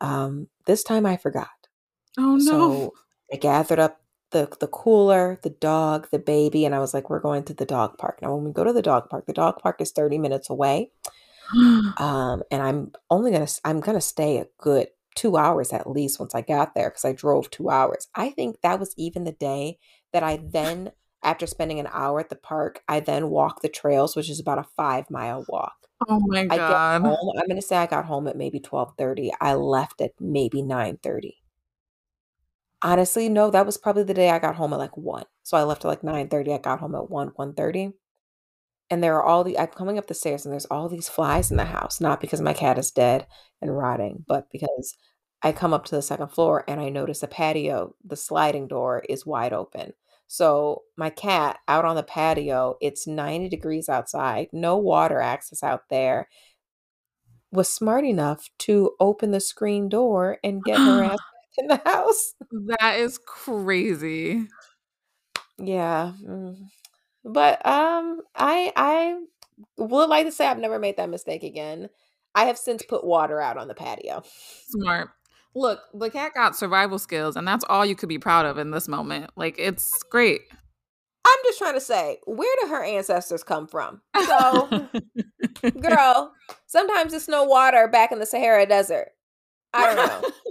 Um, 0.00 0.48
this 0.66 0.82
time 0.82 1.06
I 1.06 1.16
forgot. 1.16 1.48
Oh 2.18 2.36
no. 2.36 2.40
So 2.40 2.94
I 3.32 3.36
gathered 3.36 3.78
up 3.78 4.00
the 4.30 4.54
the 4.60 4.68
cooler, 4.68 5.38
the 5.42 5.50
dog, 5.50 6.08
the 6.10 6.18
baby, 6.18 6.64
and 6.64 6.74
I 6.74 6.78
was 6.78 6.94
like, 6.94 7.10
"We're 7.10 7.20
going 7.20 7.44
to 7.44 7.54
the 7.54 7.66
dog 7.66 7.98
park." 7.98 8.20
Now, 8.22 8.34
when 8.34 8.44
we 8.44 8.52
go 8.52 8.64
to 8.64 8.72
the 8.72 8.82
dog 8.82 9.08
park, 9.08 9.26
the 9.26 9.32
dog 9.32 9.58
park 9.60 9.80
is 9.80 9.92
thirty 9.92 10.18
minutes 10.18 10.50
away, 10.50 10.90
um, 11.98 12.42
and 12.50 12.62
I'm 12.62 12.92
only 13.10 13.32
gonna 13.32 13.48
I'm 13.64 13.80
gonna 13.80 14.00
stay 14.00 14.38
a 14.38 14.46
good 14.58 14.88
two 15.14 15.36
hours 15.36 15.72
at 15.72 15.88
least 15.88 16.18
once 16.18 16.34
I 16.34 16.40
got 16.40 16.74
there 16.74 16.90
because 16.90 17.04
I 17.04 17.12
drove 17.12 17.50
two 17.50 17.70
hours. 17.70 18.08
I 18.14 18.30
think 18.30 18.60
that 18.62 18.80
was 18.80 18.94
even 18.96 19.24
the 19.24 19.32
day 19.32 19.78
that 20.14 20.22
I 20.24 20.38
then, 20.38 20.92
after 21.22 21.46
spending 21.46 21.80
an 21.80 21.88
hour 21.92 22.20
at 22.20 22.30
the 22.30 22.36
park, 22.36 22.82
I 22.88 23.00
then 23.00 23.30
walk 23.30 23.62
the 23.62 23.68
trails, 23.68 24.16
which 24.16 24.30
is 24.30 24.40
about 24.40 24.58
a 24.58 24.64
five 24.76 25.10
mile 25.10 25.44
walk. 25.48 25.74
oh 26.08 26.20
my 26.26 26.46
I 26.50 26.58
get 26.58 26.58
god. 26.58 27.02
home. 27.02 27.32
I'm 27.38 27.48
gonna 27.48 27.62
say 27.62 27.76
I 27.76 27.86
got 27.86 28.06
home 28.06 28.26
at 28.28 28.36
maybe 28.36 28.60
twelve 28.60 28.94
thirty. 28.98 29.32
I 29.40 29.54
left 29.54 30.00
at 30.00 30.12
maybe 30.20 30.62
nine 30.62 30.98
thirty. 31.02 31.38
Honestly, 32.82 33.28
no, 33.28 33.50
that 33.50 33.66
was 33.66 33.78
probably 33.78 34.02
the 34.04 34.14
day 34.14 34.30
I 34.30 34.38
got 34.38 34.56
home 34.56 34.72
at 34.72 34.78
like 34.78 34.96
one. 34.96 35.24
So 35.42 35.56
I 35.56 35.62
left 35.62 35.84
at 35.84 35.88
like 35.88 36.04
nine 36.04 36.28
thirty. 36.28 36.52
I 36.52 36.58
got 36.58 36.80
home 36.80 36.94
at 36.94 37.10
one 37.10 37.28
one 37.36 37.54
thirty, 37.54 37.92
and 38.90 39.02
there 39.02 39.16
are 39.16 39.22
all 39.24 39.44
the. 39.44 39.58
I'm 39.58 39.68
coming 39.68 39.98
up 39.98 40.06
the 40.06 40.14
stairs 40.14 40.44
and 40.44 40.52
there's 40.52 40.66
all 40.66 40.88
these 40.88 41.08
flies 41.08 41.50
in 41.50 41.56
the 41.56 41.64
house. 41.66 42.00
Not 42.00 42.20
because 42.20 42.40
my 42.40 42.52
cat 42.54 42.78
is 42.78 42.90
dead 42.90 43.26
and 43.62 43.76
rotting, 43.76 44.24
but 44.28 44.48
because 44.52 44.96
I 45.42 45.52
come 45.52 45.74
up 45.74 45.84
to 45.86 45.94
the 45.94 46.02
second 46.02 46.28
floor 46.28 46.64
and 46.68 46.80
I 46.80 46.88
notice 46.90 47.20
the 47.20 47.28
patio, 47.28 47.94
the 48.04 48.16
sliding 48.16 48.68
door 48.68 49.02
is 49.08 49.26
wide 49.26 49.52
open. 49.52 49.92
So 50.26 50.82
my 50.96 51.10
cat 51.10 51.58
out 51.68 51.84
on 51.84 51.96
the 51.96 52.02
patio, 52.02 52.76
it's 52.80 53.06
90 53.06 53.48
degrees 53.48 53.88
outside, 53.88 54.48
no 54.52 54.76
water 54.76 55.20
access 55.20 55.62
out 55.62 55.88
there, 55.90 56.28
was 57.52 57.68
smart 57.72 58.04
enough 58.04 58.48
to 58.60 58.92
open 59.00 59.30
the 59.30 59.40
screen 59.40 59.88
door 59.88 60.38
and 60.42 60.64
get 60.64 60.78
her 60.78 61.02
ass 61.04 61.18
in 61.58 61.68
the 61.68 61.80
house. 61.84 62.34
That 62.80 62.98
is 62.98 63.18
crazy. 63.18 64.48
Yeah. 65.58 66.12
mm. 66.22 66.56
But 67.24 67.64
um 67.64 68.20
I 68.34 68.72
I 68.76 69.20
would 69.78 70.08
like 70.08 70.26
to 70.26 70.32
say 70.32 70.46
I've 70.46 70.58
never 70.58 70.78
made 70.78 70.96
that 70.96 71.08
mistake 71.08 71.42
again. 71.42 71.88
I 72.34 72.46
have 72.46 72.58
since 72.58 72.82
put 72.82 73.04
water 73.04 73.40
out 73.40 73.56
on 73.56 73.68
the 73.68 73.74
patio. 73.74 74.22
Smart. 74.68 75.10
Look, 75.54 75.80
the 75.92 76.10
cat 76.10 76.34
got 76.34 76.56
survival 76.56 76.98
skills, 76.98 77.36
and 77.36 77.46
that's 77.46 77.64
all 77.68 77.86
you 77.86 77.94
could 77.94 78.08
be 78.08 78.18
proud 78.18 78.44
of 78.46 78.58
in 78.58 78.70
this 78.72 78.88
moment. 78.88 79.30
Like, 79.36 79.54
it's 79.58 80.02
great. 80.10 80.42
I'm 81.26 81.38
just 81.44 81.58
trying 81.58 81.74
to 81.74 81.80
say, 81.80 82.18
where 82.26 82.54
do 82.62 82.68
her 82.68 82.82
ancestors 82.84 83.42
come 83.44 83.66
from? 83.66 84.00
So, 84.26 84.88
girl, 85.80 86.32
sometimes 86.66 87.12
it's 87.12 87.28
no 87.28 87.44
water 87.44 87.88
back 87.88 88.12
in 88.12 88.18
the 88.18 88.26
Sahara 88.26 88.66
Desert. 88.66 89.10
I 89.72 89.94
don't 89.94 90.06
know. 90.06 90.30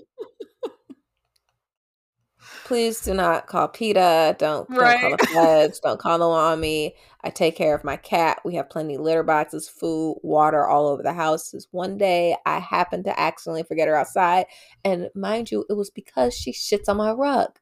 Please 2.66 3.02
do 3.02 3.14
not 3.14 3.48
call 3.48 3.68
PETA. 3.68 4.38
Don't, 4.40 4.70
don't 4.70 4.70
call 4.70 4.78
Right. 4.80 5.20
the 5.20 5.28
feds. 5.28 5.80
Don't 5.80 6.00
call 6.00 6.18
the 6.18 6.58
me. 6.58 6.96
I 7.24 7.30
take 7.30 7.56
care 7.56 7.74
of 7.74 7.84
my 7.84 7.96
cat. 7.96 8.42
We 8.44 8.56
have 8.56 8.70
plenty 8.70 8.96
of 8.96 9.02
litter 9.02 9.24
boxes, 9.24 9.70
food, 9.70 10.20
water 10.24 10.68
all 10.68 10.88
over 10.88 11.02
the 11.02 11.14
house. 11.14 11.52
This 11.52 11.68
one 11.72 11.98
day 11.98 12.36
I 12.46 12.60
happened 12.60 13.06
to 13.06 13.18
accidentally 13.18 13.64
forget 13.64 13.88
her 13.88 13.96
outside. 13.96 14.46
And 14.84 15.10
mind 15.16 15.50
you, 15.50 15.66
it 15.70 15.74
was 15.74 15.90
because 15.90 16.34
she 16.34 16.52
shits 16.52 16.90
on 16.90 16.98
my 16.98 17.12
rug. 17.12 17.60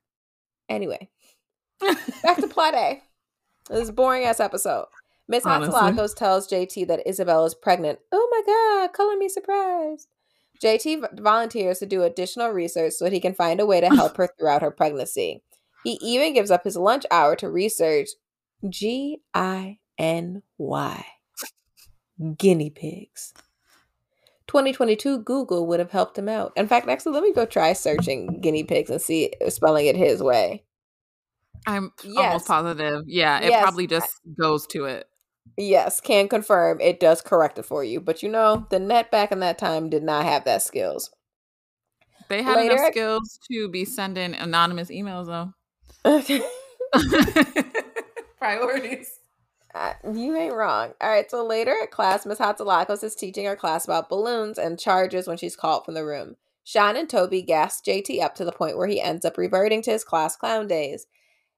Anyway, 0.67 1.09
back 2.23 2.37
to 2.37 2.47
plot 2.47 2.73
A. 2.73 3.01
This 3.69 3.83
is 3.83 3.89
a 3.89 3.93
boring 3.93 4.23
ass 4.23 4.39
episode. 4.39 4.85
Miss 5.27 5.45
Honestly. 5.45 5.73
Hatzilakos 5.73 6.15
tells 6.15 6.47
JT 6.47 6.87
that 6.87 7.07
Isabel 7.07 7.45
is 7.45 7.53
pregnant. 7.53 7.99
Oh 8.11 8.27
my 8.31 8.41
god, 8.45 8.93
color 8.93 9.15
me 9.15 9.29
surprised. 9.29 10.07
JT 10.61 11.19
volunteers 11.21 11.79
to 11.79 11.85
do 11.85 12.03
additional 12.03 12.49
research 12.49 12.93
so 12.93 13.05
that 13.05 13.13
he 13.13 13.19
can 13.19 13.33
find 13.33 13.59
a 13.59 13.65
way 13.65 13.79
to 13.79 13.89
help 13.95 14.17
her 14.17 14.27
throughout 14.27 14.61
her 14.61 14.71
pregnancy. 14.71 15.43
He 15.83 15.99
even 16.01 16.33
gives 16.33 16.51
up 16.51 16.63
his 16.63 16.75
lunch 16.75 17.05
hour 17.11 17.35
to 17.37 17.49
research 17.49 18.09
G 18.69 19.21
I 19.33 19.79
N 19.97 20.43
Y 20.57 21.05
guinea 22.37 22.69
pigs. 22.69 23.33
2022 24.47 25.19
Google 25.19 25.65
would 25.67 25.79
have 25.79 25.91
helped 25.91 26.17
him 26.17 26.27
out. 26.27 26.51
In 26.55 26.67
fact, 26.67 26.87
actually, 26.89 27.13
let 27.13 27.23
me 27.23 27.33
go 27.33 27.45
try 27.45 27.73
searching 27.73 28.41
guinea 28.41 28.63
pigs 28.63 28.89
and 28.89 29.01
see 29.01 29.31
spelling 29.49 29.85
it 29.87 29.95
his 29.95 30.21
way. 30.21 30.63
I'm 31.65 31.91
Yes. 32.03 32.17
almost 32.17 32.47
positive. 32.47 33.03
Yeah, 33.07 33.39
it 33.39 33.49
Yes, 33.49 33.61
probably 33.61 33.87
just 33.87 34.13
goes 34.39 34.67
to 34.67 34.85
it. 34.85 35.07
Yes, 35.57 36.01
can 36.01 36.27
confirm 36.27 36.79
it 36.81 36.99
does 36.99 37.21
correct 37.21 37.59
it 37.59 37.65
for 37.65 37.83
you. 37.83 38.01
But 38.01 38.21
you 38.23 38.29
know, 38.29 38.67
the 38.69 38.79
net 38.79 39.09
back 39.09 39.31
in 39.31 39.39
that 39.39 39.57
time 39.57 39.89
did 39.89 40.03
not 40.03 40.25
have 40.25 40.43
that 40.45 40.61
skills. 40.61 41.09
They 42.29 42.43
had 42.43 42.57
Later- 42.57 42.73
enough 42.73 42.91
skills 42.91 43.39
to 43.51 43.69
be 43.69 43.85
sending 43.85 44.33
anonymous 44.35 44.89
emails, 44.89 45.27
though. 45.27 45.53
Priorities. 48.41 49.11
Uh, 49.73 49.93
you 50.13 50.35
ain't 50.35 50.53
wrong. 50.53 50.91
All 50.99 51.09
right, 51.09 51.31
so 51.31 51.45
later 51.45 51.73
at 51.81 51.91
class, 51.91 52.25
Miss 52.25 52.39
Hatzilakos 52.39 53.05
is 53.05 53.15
teaching 53.15 53.45
her 53.45 53.55
class 53.55 53.85
about 53.85 54.09
balloons 54.09 54.57
and 54.57 54.77
charges 54.77 55.29
when 55.29 55.37
she's 55.37 55.55
called 55.55 55.85
from 55.85 55.93
the 55.93 56.03
room. 56.03 56.35
Sean 56.65 56.97
and 56.97 57.09
Toby 57.09 57.41
gas 57.41 57.81
JT 57.81 58.21
up 58.21 58.35
to 58.35 58.43
the 58.43 58.51
point 58.51 58.75
where 58.75 58.87
he 58.87 58.99
ends 58.99 59.23
up 59.23 59.37
reverting 59.37 59.81
to 59.83 59.91
his 59.91 60.03
class 60.03 60.35
clown 60.35 60.67
days. 60.67 61.07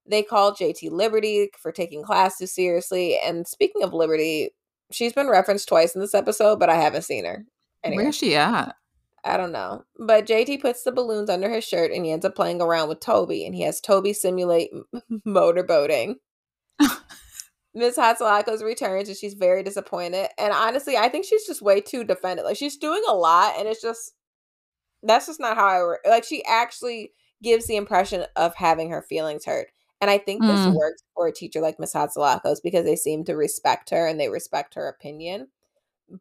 They 0.06 0.22
call 0.22 0.54
JT 0.54 0.92
Liberty 0.92 1.50
for 1.60 1.72
taking 1.72 2.04
class 2.04 2.38
too 2.38 2.46
seriously. 2.46 3.18
And 3.18 3.48
speaking 3.48 3.82
of 3.82 3.94
Liberty, 3.94 4.52
she's 4.92 5.14
been 5.14 5.28
referenced 5.28 5.68
twice 5.68 5.96
in 5.96 6.02
this 6.02 6.14
episode, 6.14 6.60
but 6.60 6.70
I 6.70 6.76
haven't 6.76 7.06
seen 7.06 7.26
her. 7.26 7.46
Anyway. 7.84 8.04
Where's 8.04 8.16
she 8.16 8.36
at? 8.36 8.76
I 9.24 9.38
don't 9.38 9.54
know. 9.54 9.86
But 9.98 10.28
JT 10.28 10.62
puts 10.62 10.84
the 10.84 10.92
balloons 10.92 11.30
under 11.30 11.50
his 11.50 11.64
shirt 11.64 11.92
and 11.92 12.06
he 12.06 12.12
ends 12.12 12.26
up 12.26 12.36
playing 12.36 12.62
around 12.62 12.90
with 12.90 13.00
Toby 13.00 13.46
and 13.46 13.56
he 13.56 13.64
has 13.64 13.82
Toby 13.82 14.14
simulate 14.14 14.70
m- 14.72 15.22
motorboating. 15.28 16.16
Miss 17.76 17.98
Hatzilakos 17.98 18.64
returns 18.64 19.10
and 19.10 19.18
she's 19.18 19.34
very 19.34 19.64
disappointed. 19.64 20.30
And 20.38 20.54
honestly, 20.54 20.98
I 20.98 21.10
think 21.10 21.26
she's 21.26 21.46
just 21.48 21.62
way 21.62 21.82
too 21.82 22.04
defended. 22.04 22.46
Like 22.46 22.58
she's 22.58 22.78
doing 22.78 23.02
a 23.10 23.14
lot 23.16 23.56
and 23.58 23.68
it's 23.68 23.82
just 23.82 24.14
that's 25.04 25.28
just 25.28 25.40
not 25.40 25.58
how 25.58 25.68
I 25.68 25.78
re- 25.80 25.98
like 26.10 26.24
she 26.24 26.44
actually 26.46 27.14
gives 27.44 27.68
the 27.68 27.76
impression 27.78 28.26
of 28.36 28.56
having 28.56 28.90
her 28.92 29.02
feelings 29.02 29.46
hurt. 29.46 29.68
And 30.02 30.10
I 30.12 30.18
think 30.18 30.46
this 30.46 30.68
Mm. 30.68 30.74
works 30.74 31.04
for 31.16 31.28
a 31.28 31.34
teacher 31.34 31.62
like 31.62 31.80
Miss 31.80 31.94
Hatzilakos 31.94 32.58
because 32.64 32.86
they 32.86 32.96
seem 32.96 33.24
to 33.26 33.36
respect 33.36 33.90
her 33.92 34.08
and 34.08 34.20
they 34.20 34.30
respect 34.30 34.76
her 34.76 34.88
opinion. 34.88 35.48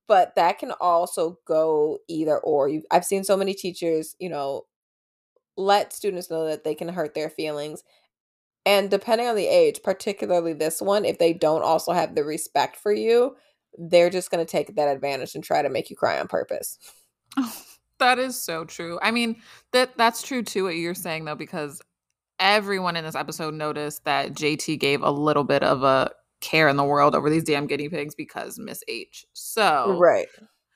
but 0.09 0.35
that 0.37 0.59
can 0.59 0.73
also 0.81 1.39
go 1.47 1.99
either 2.09 2.39
or. 2.39 2.69
You, 2.69 2.83
I've 2.91 3.05
seen 3.05 3.25
so 3.25 3.37
many 3.37 3.55
teachers, 3.55 4.17
you 4.19 4.29
know, 4.29 4.65
let 5.57 5.93
students 5.93 6.31
know 6.31 6.47
that 6.47 6.65
they 6.65 6.75
can 6.75 6.89
hurt 6.89 7.15
their 7.15 7.31
feelings. 7.31 7.83
And 8.65 8.91
depending 8.91 9.27
on 9.27 9.35
the 9.35 9.47
age, 9.47 9.81
particularly 9.83 10.53
this 10.53 10.81
one, 10.81 11.05
if 11.05 11.19
they 11.19 11.33
don't 11.33 11.63
also 11.63 11.93
have 11.93 12.15
the 12.15 12.25
respect 12.25 12.77
for 12.77 12.93
you, 12.93 13.37
they're 13.77 14.11
just 14.11 14.31
going 14.31 14.45
to 14.45 14.51
take 14.51 14.75
that 14.77 14.89
advantage 14.89 15.35
and 15.35 15.43
try 15.43 15.63
to 15.63 15.69
make 15.71 15.91
you 15.91 15.97
cry 15.97 16.21
on 16.21 16.29
purpose. 16.29 16.79
Oh, 17.37 17.63
that 17.99 18.19
is 18.19 18.41
so 18.41 18.65
true. 18.65 18.99
I 19.03 19.11
mean, 19.11 19.41
that 19.73 19.97
that's 19.97 20.23
true 20.23 20.43
too 20.43 20.65
what 20.65 20.77
you're 20.77 20.95
saying 20.95 21.25
though 21.25 21.35
because 21.35 21.81
everyone 22.39 22.97
in 22.97 23.05
this 23.05 23.15
episode 23.15 23.55
noticed 23.55 24.05
that 24.05 24.33
JT 24.33 24.79
gave 24.81 25.03
a 25.03 25.11
little 25.11 25.45
bit 25.45 25.63
of 25.63 25.83
a 25.83 26.11
care 26.41 26.69
in 26.69 26.77
the 26.77 26.85
world 26.85 27.15
over 27.15 27.31
these 27.31 27.45
damn 27.45 27.67
guinea 27.67 27.89
pigs 27.89 28.15
because 28.15 28.59
Miss 28.59 28.83
H. 28.89 29.25
So 29.33 29.97
Right. 29.99 30.27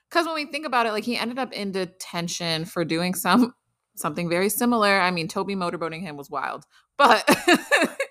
because 0.08 0.26
when 0.26 0.36
we 0.36 0.46
think 0.46 0.64
about 0.64 0.86
it, 0.86 0.92
like 0.92 1.04
he 1.04 1.16
ended 1.16 1.38
up 1.38 1.52
in 1.52 1.72
detention 1.72 2.64
for 2.64 2.84
doing 2.84 3.14
some 3.14 3.52
something 3.96 4.28
very 4.28 4.48
similar. 4.48 5.00
I 5.00 5.10
mean, 5.10 5.28
Toby 5.28 5.56
motorboating 5.56 6.02
him 6.02 6.16
was 6.16 6.30
wild, 6.30 6.64
but 6.98 7.24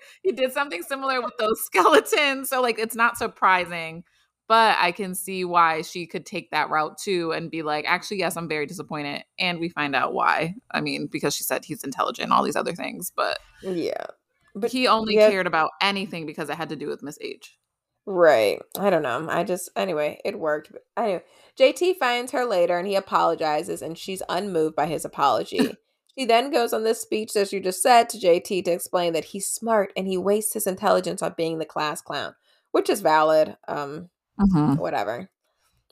he 0.22 0.32
did 0.32 0.52
something 0.52 0.82
similar 0.82 1.20
with 1.20 1.34
those 1.38 1.64
skeletons. 1.64 2.48
So 2.48 2.60
like, 2.62 2.78
it's 2.78 2.96
not 2.96 3.16
surprising. 3.18 4.04
But 4.48 4.76
I 4.78 4.92
can 4.92 5.16
see 5.16 5.44
why 5.44 5.82
she 5.82 6.06
could 6.06 6.24
take 6.24 6.52
that 6.52 6.70
route 6.70 6.98
too 6.98 7.32
and 7.32 7.50
be 7.50 7.62
like, 7.62 7.84
actually, 7.84 8.18
yes, 8.18 8.36
I'm 8.36 8.48
very 8.48 8.64
disappointed. 8.64 9.24
And 9.40 9.58
we 9.58 9.70
find 9.70 9.96
out 9.96 10.14
why. 10.14 10.54
I 10.70 10.80
mean, 10.80 11.08
because 11.10 11.34
she 11.34 11.42
said 11.42 11.64
he's 11.64 11.82
intelligent, 11.82 12.30
all 12.30 12.44
these 12.44 12.54
other 12.54 12.72
things. 12.74 13.10
But 13.14 13.40
Yeah. 13.60 14.06
but 14.54 14.70
he 14.70 14.86
only 14.86 15.16
yeah. 15.16 15.30
cared 15.30 15.48
about 15.48 15.72
anything 15.82 16.26
because 16.26 16.48
it 16.48 16.56
had 16.56 16.68
to 16.68 16.76
do 16.76 16.86
with 16.86 17.02
Miss 17.02 17.18
H. 17.20 17.58
Right. 18.06 18.62
I 18.78 18.88
don't 18.88 19.02
know. 19.02 19.26
I 19.28 19.42
just 19.42 19.68
anyway, 19.74 20.20
it 20.24 20.38
worked. 20.38 20.70
But 20.70 20.82
anyway, 20.96 21.24
JT 21.58 21.96
finds 21.96 22.30
her 22.30 22.44
later 22.44 22.78
and 22.78 22.86
he 22.86 22.94
apologizes 22.94 23.82
and 23.82 23.98
she's 23.98 24.22
unmoved 24.28 24.76
by 24.76 24.86
his 24.86 25.04
apology. 25.04 25.72
She 26.18 26.24
then 26.24 26.50
goes 26.50 26.72
on 26.72 26.84
this 26.84 27.00
speech 27.00 27.36
as 27.36 27.52
you 27.52 27.60
just 27.60 27.82
said 27.82 28.08
to 28.10 28.18
JT 28.18 28.64
to 28.64 28.70
explain 28.70 29.12
that 29.12 29.26
he's 29.26 29.46
smart 29.48 29.92
and 29.96 30.06
he 30.08 30.16
wastes 30.16 30.54
his 30.54 30.66
intelligence 30.66 31.22
on 31.22 31.34
being 31.36 31.58
the 31.58 31.64
class 31.66 32.00
clown, 32.00 32.34
which 32.72 32.88
is 32.90 33.00
valid. 33.00 33.56
Um 33.68 34.10
Mm-hmm. 34.38 34.74
whatever. 34.74 35.30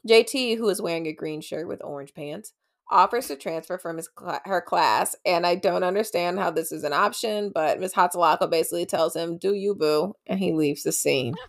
JT, 0.07 0.59
who 0.59 0.69
is 0.69 0.83
wearing 0.83 1.07
a 1.07 1.15
green 1.15 1.41
shirt 1.41 1.67
with 1.67 1.83
orange 1.83 2.13
pants, 2.13 2.53
offers 2.91 3.29
to 3.29 3.37
transfer 3.37 3.79
from 3.79 3.97
his 3.97 4.07
cla- 4.07 4.43
her 4.45 4.61
class, 4.61 5.17
and 5.25 5.47
I 5.47 5.55
don't 5.55 5.83
understand 5.83 6.39
how 6.39 6.51
this 6.51 6.71
is 6.73 6.85
an 6.85 6.93
option. 6.93 7.51
But 7.55 7.81
Miss 7.81 7.95
Hatzilako 7.95 8.51
basically 8.51 8.85
tells 8.85 9.17
him, 9.17 9.39
"Do 9.39 9.55
you 9.55 9.75
boo?" 9.75 10.15
and 10.27 10.39
he 10.39 10.53
leaves 10.53 10.83
the 10.83 10.93
scene. 10.93 11.35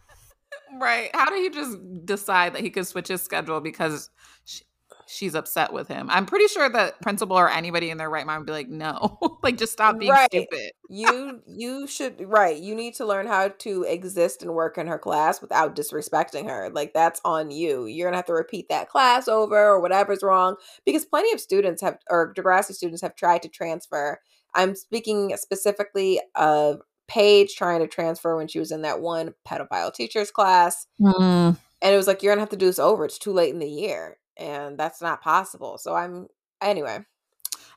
Right. 0.77 1.09
How 1.13 1.29
did 1.29 1.41
he 1.41 1.49
just 1.49 1.77
decide 2.05 2.53
that 2.53 2.61
he 2.61 2.69
could 2.69 2.85
switch 2.87 3.07
his 3.07 3.21
schedule 3.21 3.61
because 3.61 4.09
sh 4.45 4.61
she's 5.07 5.35
upset 5.35 5.71
with 5.73 5.87
him? 5.87 6.09
I'm 6.09 6.25
pretty 6.25 6.47
sure 6.47 6.67
that 6.69 7.01
principal 7.01 7.37
or 7.37 7.49
anybody 7.49 7.89
in 7.89 7.97
their 7.97 8.09
right 8.09 8.25
mind 8.25 8.39
would 8.41 8.45
be 8.47 8.51
like, 8.51 8.69
no, 8.69 9.17
like 9.43 9.57
just 9.57 9.73
stop 9.73 9.97
being 9.99 10.11
Right. 10.11 10.29
stupid. 10.31 10.71
you 10.89 11.41
you 11.47 11.87
should 11.87 12.21
right. 12.27 12.57
You 12.57 12.75
need 12.75 12.95
to 12.95 13.05
learn 13.05 13.27
how 13.27 13.49
to 13.49 13.83
exist 13.83 14.41
and 14.41 14.53
work 14.53 14.77
in 14.77 14.87
her 14.87 14.99
class 14.99 15.41
without 15.41 15.75
disrespecting 15.75 16.47
her. 16.47 16.69
Like 16.71 16.93
that's 16.93 17.21
on 17.25 17.51
you. 17.51 17.85
You're 17.85 18.07
gonna 18.07 18.17
have 18.17 18.25
to 18.27 18.33
repeat 18.33 18.69
that 18.69 18.89
class 18.89 19.27
over 19.27 19.57
or 19.57 19.79
whatever's 19.79 20.23
wrong 20.23 20.55
because 20.85 21.05
plenty 21.05 21.31
of 21.33 21.39
students 21.39 21.81
have 21.81 21.97
or 22.09 22.33
Degrassi 22.33 22.73
students 22.73 23.01
have 23.01 23.15
tried 23.15 23.41
to 23.43 23.49
transfer. 23.49 24.19
I'm 24.53 24.75
speaking 24.75 25.35
specifically 25.37 26.21
of 26.35 26.81
Paige 27.07 27.55
trying 27.55 27.81
to 27.81 27.87
transfer 27.87 28.35
when 28.35 28.47
she 28.47 28.57
was 28.57 28.71
in 28.71 28.81
that 28.81 28.99
one 29.01 29.33
pedophile 29.47 29.93
teachers 29.93 30.31
class. 30.31 30.87
Mm. 30.99 31.57
And 31.81 31.93
it 31.93 31.97
was 31.97 32.07
like, 32.07 32.23
you're 32.23 32.31
gonna 32.33 32.41
have 32.41 32.49
to 32.49 32.55
do 32.55 32.65
this 32.65 32.79
over. 32.79 33.05
It's 33.05 33.19
too 33.19 33.33
late 33.33 33.53
in 33.53 33.59
the 33.59 33.69
year. 33.69 34.17
And 34.37 34.77
that's 34.77 35.01
not 35.01 35.21
possible. 35.21 35.77
So 35.77 35.93
I'm 35.93 36.27
anyway. 36.61 36.99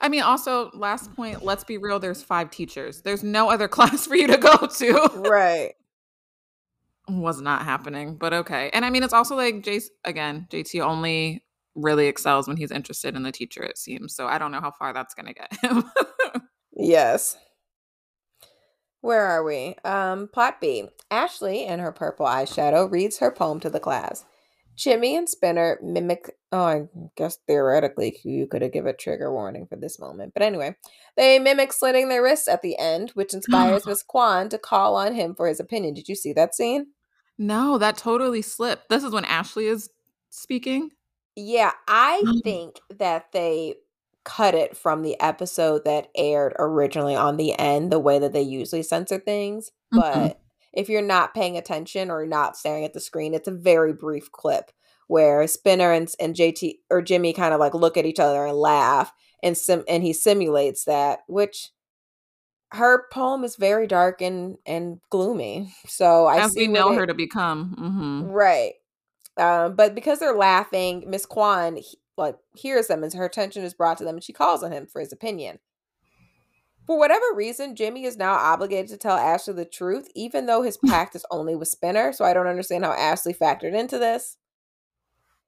I 0.00 0.08
mean, 0.08 0.22
also, 0.22 0.70
last 0.74 1.14
point, 1.14 1.44
let's 1.44 1.64
be 1.64 1.76
real, 1.76 1.98
there's 1.98 2.22
five 2.22 2.50
teachers. 2.50 3.02
There's 3.02 3.24
no 3.24 3.50
other 3.50 3.68
class 3.76 4.06
for 4.06 4.14
you 4.14 4.28
to 4.28 4.36
go 4.36 4.56
to. 4.56 5.10
Right. 5.16 5.74
Was 7.08 7.40
not 7.40 7.64
happening, 7.64 8.16
but 8.16 8.32
okay. 8.32 8.70
And 8.72 8.84
I 8.84 8.90
mean, 8.90 9.02
it's 9.02 9.14
also 9.14 9.34
like 9.34 9.62
Jace, 9.62 9.86
again, 10.04 10.46
JT 10.50 10.80
only 10.82 11.42
really 11.74 12.06
excels 12.06 12.46
when 12.46 12.56
he's 12.56 12.70
interested 12.70 13.16
in 13.16 13.22
the 13.22 13.32
teacher, 13.32 13.62
it 13.62 13.78
seems. 13.78 14.14
So 14.14 14.26
I 14.26 14.38
don't 14.38 14.52
know 14.52 14.60
how 14.60 14.72
far 14.72 14.92
that's 14.92 15.14
going 15.14 15.26
to 15.26 15.34
get 15.34 15.52
him. 15.62 15.84
Yes. 16.78 17.36
Where 19.00 19.24
are 19.24 19.42
we? 19.42 19.74
Um, 19.84 20.28
plot 20.32 20.60
B. 20.60 20.88
Ashley, 21.10 21.64
in 21.64 21.80
her 21.80 21.92
purple 21.92 22.26
eyeshadow, 22.26 22.90
reads 22.90 23.18
her 23.18 23.32
poem 23.32 23.58
to 23.60 23.70
the 23.70 23.80
class. 23.80 24.24
Jimmy 24.78 25.16
and 25.16 25.28
Spinner 25.28 25.78
mimic. 25.82 26.36
Oh, 26.52 26.64
I 26.64 26.82
guess 27.16 27.38
theoretically 27.46 28.18
you 28.24 28.46
could 28.46 28.62
have 28.62 28.72
given 28.72 28.94
a 28.94 28.96
trigger 28.96 29.32
warning 29.32 29.66
for 29.66 29.76
this 29.76 29.98
moment. 29.98 30.32
But 30.32 30.44
anyway, 30.44 30.76
they 31.16 31.38
mimic 31.38 31.72
slitting 31.72 32.08
their 32.08 32.22
wrists 32.22 32.48
at 32.48 32.62
the 32.62 32.78
end, 32.78 33.10
which 33.10 33.34
inspires 33.34 33.84
Miss 33.86 34.04
Kwan 34.04 34.48
to 34.50 34.58
call 34.58 34.96
on 34.96 35.14
him 35.14 35.34
for 35.34 35.48
his 35.48 35.60
opinion. 35.60 35.94
Did 35.94 36.08
you 36.08 36.14
see 36.14 36.32
that 36.32 36.54
scene? 36.54 36.86
no, 37.38 37.78
that 37.78 37.96
totally 37.96 38.42
slipped. 38.42 38.88
This 38.88 39.04
is 39.04 39.12
when 39.12 39.24
Ashley 39.24 39.66
is 39.66 39.90
speaking. 40.30 40.90
Yeah, 41.36 41.72
I 41.86 42.22
think 42.44 42.80
that 42.98 43.32
they 43.32 43.74
cut 44.24 44.54
it 44.54 44.76
from 44.76 45.02
the 45.02 45.18
episode 45.20 45.84
that 45.84 46.08
aired 46.16 46.54
originally 46.58 47.16
on 47.16 47.36
the 47.36 47.58
end, 47.58 47.90
the 47.90 47.98
way 47.98 48.18
that 48.18 48.32
they 48.32 48.42
usually 48.42 48.82
censor 48.82 49.18
things. 49.18 49.70
But 49.90 50.40
if 50.72 50.88
you're 50.88 51.02
not 51.02 51.34
paying 51.34 51.56
attention 51.56 52.10
or 52.10 52.26
not 52.26 52.56
staring 52.56 52.84
at 52.84 52.92
the 52.92 53.00
screen, 53.00 53.34
it's 53.34 53.48
a 53.48 53.52
very 53.52 53.92
brief 53.92 54.30
clip 54.32 54.70
where 55.06 55.46
Spinner 55.46 55.92
and, 55.92 56.12
and 56.20 56.34
JT 56.34 56.74
or 56.90 57.00
Jimmy 57.02 57.32
kind 57.32 57.54
of 57.54 57.60
like 57.60 57.74
look 57.74 57.96
at 57.96 58.04
each 58.06 58.20
other 58.20 58.44
and 58.46 58.56
laugh, 58.56 59.12
and 59.42 59.56
sim 59.56 59.84
and 59.88 60.02
he 60.02 60.12
simulates 60.12 60.84
that, 60.84 61.20
which 61.28 61.70
her 62.72 63.06
poem 63.10 63.44
is 63.44 63.56
very 63.56 63.86
dark 63.86 64.20
and 64.20 64.58
and 64.66 65.00
gloomy. 65.10 65.72
So 65.86 66.26
I 66.26 66.40
As 66.44 66.52
see 66.52 66.60
we 66.60 66.66
know 66.68 66.90
they- 66.90 66.96
her 66.96 67.06
to 67.06 67.14
become. 67.14 67.74
hmm 67.78 68.30
Right. 68.30 68.74
Um, 69.38 69.76
but 69.76 69.94
because 69.94 70.18
they're 70.18 70.36
laughing, 70.36 71.04
Miss 71.06 71.24
Kwan 71.24 71.76
he- 71.76 71.98
like 72.16 72.36
hears 72.56 72.88
them 72.88 73.02
and 73.04 73.12
her 73.14 73.24
attention 73.24 73.62
is 73.64 73.72
brought 73.72 73.96
to 73.98 74.04
them 74.04 74.16
and 74.16 74.24
she 74.24 74.32
calls 74.32 74.62
on 74.64 74.72
him 74.72 74.86
for 74.86 75.00
his 75.00 75.12
opinion. 75.12 75.60
For 76.88 76.98
whatever 76.98 77.26
reason, 77.34 77.76
Jimmy 77.76 78.04
is 78.06 78.16
now 78.16 78.32
obligated 78.32 78.88
to 78.88 78.96
tell 78.96 79.18
Ashley 79.18 79.52
the 79.52 79.66
truth, 79.66 80.08
even 80.14 80.46
though 80.46 80.62
his 80.62 80.78
practice 80.86 81.22
only 81.30 81.54
with 81.54 81.68
Spinner. 81.68 82.14
So 82.14 82.24
I 82.24 82.32
don't 82.32 82.46
understand 82.46 82.82
how 82.82 82.92
Ashley 82.92 83.34
factored 83.34 83.78
into 83.78 83.98
this. 83.98 84.38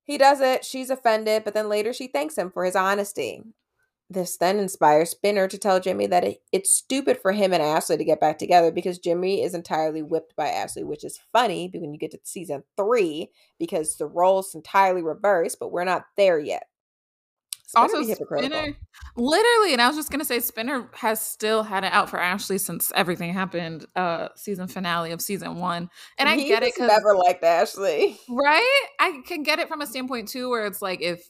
He 0.05 0.19
does 0.19 0.43
it, 0.43 0.67
she's 0.67 0.91
offended, 0.91 1.45
but 1.45 1.55
then 1.55 1.71
later 1.71 1.95
she 1.95 2.09
thanks 2.09 2.37
him 2.37 2.51
for 2.51 2.67
his 2.67 2.77
honesty. 2.77 3.43
This 4.11 4.37
then 4.37 4.59
inspires 4.59 5.11
Spinner 5.11 5.49
to 5.49 5.57
tell 5.57 5.81
Jimmy 5.81 6.07
that 6.09 6.25
it, 6.25 6.43
it's 6.53 6.77
stupid 6.77 7.17
for 7.23 7.33
him 7.33 7.55
and 7.55 7.63
Ashley 7.63 7.97
to 7.97 8.05
get 8.05 8.21
back 8.21 8.37
together 8.37 8.71
because 8.71 8.99
Jimmy 8.99 9.43
is 9.43 9.55
entirely 9.55 10.03
whipped 10.03 10.37
by 10.37 10.49
Ashley, 10.49 10.85
which 10.85 11.05
is 11.05 11.21
funny 11.33 11.71
when 11.73 11.95
you 11.95 11.99
get 11.99 12.11
to 12.11 12.19
season 12.23 12.65
three 12.77 13.31
because 13.59 13.97
the 13.97 14.07
roles 14.07 14.55
entirely 14.55 15.01
reversed, 15.01 15.57
but 15.59 15.73
we're 15.73 15.85
not 15.85 16.05
there 16.19 16.39
yet. 16.39 16.65
Also. 17.75 18.03
Spinner, 18.03 18.77
literally, 19.17 19.73
and 19.73 19.81
I 19.81 19.87
was 19.87 19.97
just 19.97 20.11
gonna 20.11 20.25
say, 20.25 20.41
Spinner 20.41 20.89
has 20.95 21.21
still 21.21 21.63
had 21.63 21.85
it 21.85 21.93
out 21.93 22.11
for 22.11 22.19
Ashley 22.19 22.59
since 22.59 22.93
everything 22.95 23.33
happened. 23.33 23.87
Uh, 23.95 24.29
season 24.35 24.67
finale 24.67 25.13
of 25.13 25.21
season 25.21 25.57
one, 25.57 25.89
and 26.19 26.29
I 26.29 26.37
He 26.37 26.49
get 26.49 26.63
it 26.63 26.75
because 26.75 26.89
never 26.89 27.15
liked 27.15 27.45
Ashley. 27.45 28.19
right, 28.29 28.87
I 28.99 29.21
can 29.27 29.43
get 29.43 29.59
it 29.59 29.69
from 29.69 29.83
a 29.83 29.87
standpoint 29.87 30.29
too, 30.29 30.49
where 30.49 30.67
it's 30.67 30.83
like 30.83 31.01
if 31.01 31.23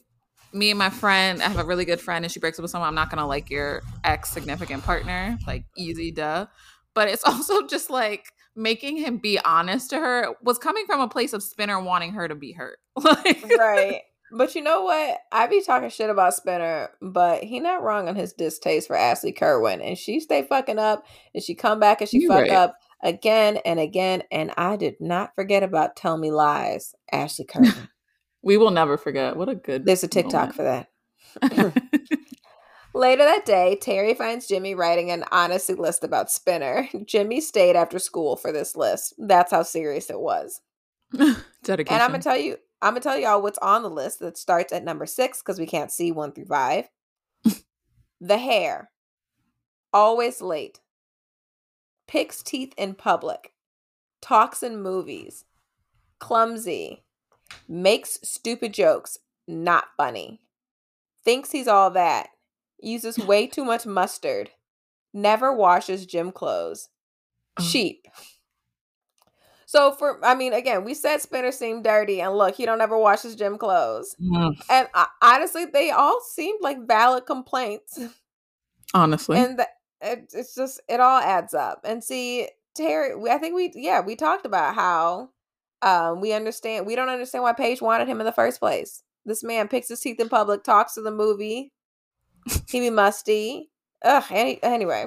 me 0.53 0.71
and 0.71 0.79
my 0.79 0.89
friend, 0.89 1.41
I 1.41 1.47
have 1.47 1.59
a 1.59 1.65
really 1.65 1.85
good 1.85 2.01
friend, 2.01 2.25
and 2.25 2.31
she 2.31 2.39
breaks 2.39 2.57
up 2.57 2.63
with 2.63 2.71
someone, 2.71 2.87
I'm 2.87 2.95
not 2.95 3.09
gonna 3.09 3.27
like 3.27 3.49
your 3.49 3.81
ex 4.03 4.31
significant 4.31 4.83
partner, 4.83 5.37
like 5.45 5.65
easy 5.77 6.11
duh. 6.11 6.47
But 6.93 7.07
it's 7.07 7.23
also 7.25 7.67
just 7.67 7.89
like 7.89 8.25
making 8.55 8.97
him 8.97 9.17
be 9.17 9.39
honest 9.39 9.91
to 9.91 9.97
her 9.97 10.35
was 10.41 10.57
coming 10.57 10.85
from 10.85 11.01
a 11.01 11.07
place 11.07 11.33
of 11.33 11.43
Spinner 11.43 11.79
wanting 11.79 12.13
her 12.13 12.27
to 12.27 12.35
be 12.35 12.51
hurt, 12.51 12.79
like 12.95 13.45
right. 13.57 14.01
But 14.31 14.55
you 14.55 14.61
know 14.61 14.83
what? 14.83 15.19
I 15.31 15.47
be 15.47 15.61
talking 15.61 15.89
shit 15.89 16.09
about 16.09 16.33
Spinner, 16.33 16.89
but 17.01 17.43
he 17.43 17.59
not 17.59 17.83
wrong 17.83 18.07
on 18.07 18.15
his 18.15 18.33
distaste 18.33 18.87
for 18.87 18.95
Ashley 18.95 19.33
Kerwin. 19.33 19.81
And 19.81 19.97
she 19.97 20.19
stay 20.19 20.43
fucking 20.43 20.79
up 20.79 21.05
and 21.33 21.43
she 21.43 21.53
come 21.53 21.79
back 21.79 22.01
and 22.01 22.09
she 22.09 22.21
You 22.21 22.29
fuck 22.29 22.41
right. 22.41 22.51
up 22.51 22.77
again 23.03 23.57
and 23.65 23.79
again. 23.79 24.23
And 24.31 24.51
I 24.57 24.77
did 24.77 24.95
not 25.01 25.35
forget 25.35 25.63
about 25.63 25.95
Tell 25.95 26.17
Me 26.17 26.31
Lies, 26.31 26.95
Ashley 27.11 27.45
Kerwin. 27.45 27.73
we 28.41 28.57
will 28.57 28.71
never 28.71 28.97
forget. 28.97 29.35
What 29.35 29.49
a 29.49 29.55
good. 29.55 29.85
There's 29.85 30.03
a 30.03 30.07
TikTok 30.07 30.53
for 30.53 30.63
that. 30.63 30.87
Later 32.93 33.23
that 33.23 33.45
day, 33.45 33.77
Terri 33.81 34.17
finds 34.17 34.47
Jimmy 34.47 34.75
writing 34.75 35.11
an 35.11 35.23
honesty 35.31 35.73
list 35.73 36.03
about 36.03 36.31
Spinner. 36.31 36.89
Jimmy 37.05 37.39
stayed 37.39 37.75
after 37.75 37.99
school 37.99 38.35
for 38.35 38.51
this 38.51 38.75
list. 38.75 39.13
That's 39.17 39.51
how 39.51 39.63
serious 39.63 40.09
it 40.09 40.19
was. 40.19 40.61
Dedication. 41.63 41.93
And 41.93 42.03
I'm 42.03 42.11
gonna 42.11 42.23
tell 42.23 42.37
you, 42.37 42.57
I'm 42.81 42.93
gonna 42.93 43.01
tell 43.01 43.17
y'all 43.17 43.41
what's 43.41 43.59
on 43.59 43.83
the 43.83 43.89
list 43.89 44.19
that 44.19 44.37
starts 44.37 44.73
at 44.73 44.83
number 44.83 45.05
six 45.05 45.41
because 45.41 45.59
we 45.59 45.65
can't 45.65 45.91
see 45.91 46.11
one 46.11 46.31
through 46.31 46.45
five. 46.45 46.89
the 48.21 48.37
hair, 48.37 48.89
always 49.93 50.41
late, 50.41 50.79
picks 52.07 52.41
teeth 52.41 52.73
in 52.77 52.95
public, 52.95 53.53
talks 54.21 54.63
in 54.63 54.81
movies, 54.81 55.45
clumsy, 56.19 57.03
Makes 57.67 58.19
stupid 58.23 58.73
jokes, 58.73 59.17
not 59.47 59.85
funny. 59.97 60.41
Thinks 61.23 61.51
he's 61.51 61.67
all 61.67 61.91
that. 61.91 62.29
Uses 62.79 63.17
way 63.17 63.47
too 63.47 63.65
much 63.65 63.85
mustard. 63.85 64.51
Never 65.13 65.53
washes 65.53 66.05
gym 66.05 66.31
clothes. 66.31 66.89
Oh. 67.59 67.69
Cheap. 67.69 68.07
So 69.71 69.93
for 69.93 70.19
I 70.21 70.35
mean, 70.35 70.51
again, 70.51 70.83
we 70.83 70.93
said 70.93 71.21
Spinner 71.21 71.53
seemed 71.53 71.85
dirty, 71.85 72.19
and 72.19 72.37
look, 72.37 72.55
he 72.55 72.65
don't 72.65 72.81
ever 72.81 72.97
wash 72.97 73.21
his 73.21 73.37
gym 73.37 73.57
clothes. 73.57 74.13
Mm, 74.21 74.51
And 74.69 74.89
uh, 74.93 75.05
honestly, 75.21 75.63
they 75.63 75.91
all 75.91 76.19
seemed 76.29 76.59
like 76.61 76.85
valid 76.85 77.25
complaints. 77.25 77.97
Honestly. 78.93 79.37
and 79.37 79.57
the, 79.57 79.67
it, 80.01 80.29
it's 80.33 80.53
just 80.55 80.81
it 80.89 80.99
all 80.99 81.19
adds 81.21 81.53
up 81.53 81.85
and 81.85 82.03
see 82.03 82.49
terri 82.77 83.29
i 83.29 83.37
think 83.37 83.55
we 83.55 83.71
yeah 83.73 84.01
we 84.01 84.17
talked 84.17 84.45
about 84.45 84.75
how 84.75 85.29
um 85.81 86.19
we 86.19 86.33
understand 86.33 86.85
we 86.85 86.93
don't 86.95 87.07
understand 87.07 87.41
why 87.43 87.53
paige 87.53 87.81
wanted 87.81 88.09
him 88.09 88.19
in 88.19 88.25
the 88.25 88.31
first 88.33 88.59
place 88.59 89.03
this 89.25 89.41
man 89.43 89.69
picks 89.69 89.87
his 89.87 90.01
teeth 90.01 90.19
in 90.19 90.27
public 90.27 90.63
talks 90.65 90.95
to 90.95 91.01
the 91.01 91.11
movie 91.11 91.71
he 92.69 92.81
be 92.81 92.89
musty 92.89 93.69
ugh 94.03 94.25
any, 94.31 94.61
anyway 94.63 95.05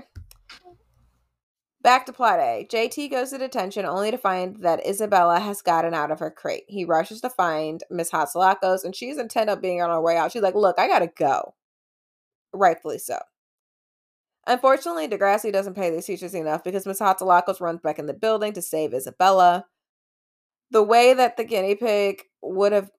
back 1.84 2.04
to 2.06 2.12
plot 2.12 2.40
a 2.40 2.66
jt 2.68 3.08
goes 3.10 3.30
to 3.30 3.38
detention 3.38 3.84
only 3.84 4.10
to 4.10 4.18
find 4.18 4.56
that 4.62 4.84
isabella 4.84 5.38
has 5.38 5.62
gotten 5.62 5.94
out 5.94 6.10
of 6.10 6.18
her 6.18 6.30
crate 6.30 6.64
he 6.66 6.84
rushes 6.84 7.20
to 7.20 7.30
find 7.30 7.84
miss 7.90 8.10
hatzilakos 8.10 8.82
and 8.84 8.96
she's 8.96 9.18
intent 9.18 9.48
on 9.48 9.60
being 9.60 9.80
on 9.80 9.90
her 9.90 10.00
way 10.00 10.16
out 10.16 10.32
she's 10.32 10.42
like 10.42 10.56
look 10.56 10.78
i 10.78 10.88
gotta 10.88 11.10
go 11.16 11.54
rightfully 12.52 12.98
so 12.98 13.18
Unfortunately, 14.46 15.08
Degrassi 15.08 15.52
doesn't 15.52 15.74
pay 15.74 15.90
these 15.90 16.04
teachers 16.06 16.34
enough 16.34 16.62
because 16.62 16.86
Miss 16.86 17.00
Hatzilakos 17.00 17.60
runs 17.60 17.80
back 17.80 17.98
in 17.98 18.06
the 18.06 18.12
building 18.12 18.52
to 18.52 18.62
save 18.62 18.92
Isabella. 18.92 19.66
The 20.70 20.82
way 20.82 21.14
that 21.14 21.36
the 21.36 21.44
guinea 21.44 21.76
pig 21.76 22.22
would 22.42 22.72
have 22.72 22.90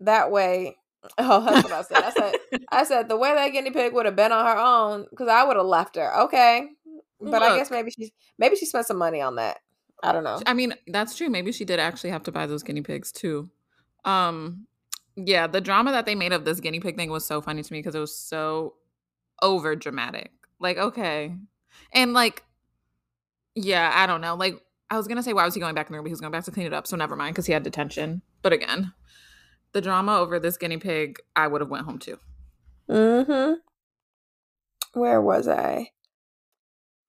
that 0.00 0.30
way. 0.30 0.76
Oh, 1.16 1.44
that's 1.44 1.62
what 1.62 1.72
I 1.72 1.82
said. 1.82 2.04
I 2.04 2.10
said 2.10 2.34
I 2.72 2.84
said 2.84 3.08
the 3.08 3.16
way 3.16 3.32
that 3.32 3.50
guinea 3.50 3.70
pig 3.70 3.94
would 3.94 4.04
have 4.04 4.16
been 4.16 4.32
on 4.32 4.44
her 4.44 4.58
own 4.60 5.06
because 5.08 5.28
I 5.28 5.44
would 5.44 5.56
have 5.56 5.64
left 5.64 5.94
her. 5.94 6.22
Okay, 6.22 6.70
but 7.20 7.42
I 7.42 7.56
guess 7.56 7.70
maybe 7.70 7.90
she's 7.90 8.10
maybe 8.38 8.56
she 8.56 8.66
spent 8.66 8.86
some 8.86 8.98
money 8.98 9.20
on 9.20 9.36
that. 9.36 9.58
I 10.02 10.12
don't 10.12 10.24
know. 10.24 10.40
I 10.46 10.54
mean, 10.54 10.74
that's 10.86 11.16
true. 11.16 11.28
Maybe 11.28 11.52
she 11.52 11.64
did 11.64 11.80
actually 11.80 12.10
have 12.10 12.22
to 12.24 12.32
buy 12.32 12.46
those 12.46 12.62
guinea 12.62 12.82
pigs 12.82 13.10
too. 13.10 13.50
Um, 14.04 14.66
yeah, 15.16 15.46
the 15.46 15.60
drama 15.60 15.90
that 15.92 16.06
they 16.06 16.14
made 16.14 16.32
of 16.32 16.44
this 16.44 16.60
guinea 16.60 16.80
pig 16.80 16.96
thing 16.96 17.10
was 17.10 17.26
so 17.26 17.40
funny 17.40 17.62
to 17.62 17.72
me 17.72 17.80
because 17.80 17.94
it 17.94 18.00
was 18.00 18.16
so 18.16 18.74
over 19.42 19.74
dramatic. 19.74 20.30
Like, 20.60 20.78
okay. 20.78 21.34
And 21.92 22.12
like, 22.12 22.44
yeah, 23.54 23.92
I 23.94 24.06
don't 24.06 24.20
know. 24.20 24.36
Like, 24.36 24.60
I 24.90 24.96
was 24.96 25.08
gonna 25.08 25.22
say 25.22 25.32
why 25.32 25.44
was 25.44 25.54
he 25.54 25.60
going 25.60 25.74
back 25.74 25.88
in 25.88 25.92
the 25.92 25.98
room? 25.98 26.06
He 26.06 26.12
was 26.12 26.20
going 26.20 26.32
back 26.32 26.44
to 26.44 26.50
clean 26.50 26.66
it 26.66 26.72
up, 26.72 26.86
so 26.86 26.96
never 26.96 27.16
mind, 27.16 27.34
because 27.34 27.46
he 27.46 27.52
had 27.52 27.62
detention. 27.62 28.22
But 28.42 28.52
again, 28.52 28.92
the 29.72 29.80
drama 29.80 30.18
over 30.18 30.38
this 30.38 30.56
guinea 30.56 30.78
pig, 30.78 31.18
I 31.34 31.48
would 31.48 31.60
have 31.60 31.70
went 31.70 31.84
home 31.84 31.98
too. 31.98 32.18
Mm-hmm. 32.88 33.54
Where 34.98 35.20
was 35.20 35.48
I? 35.48 35.90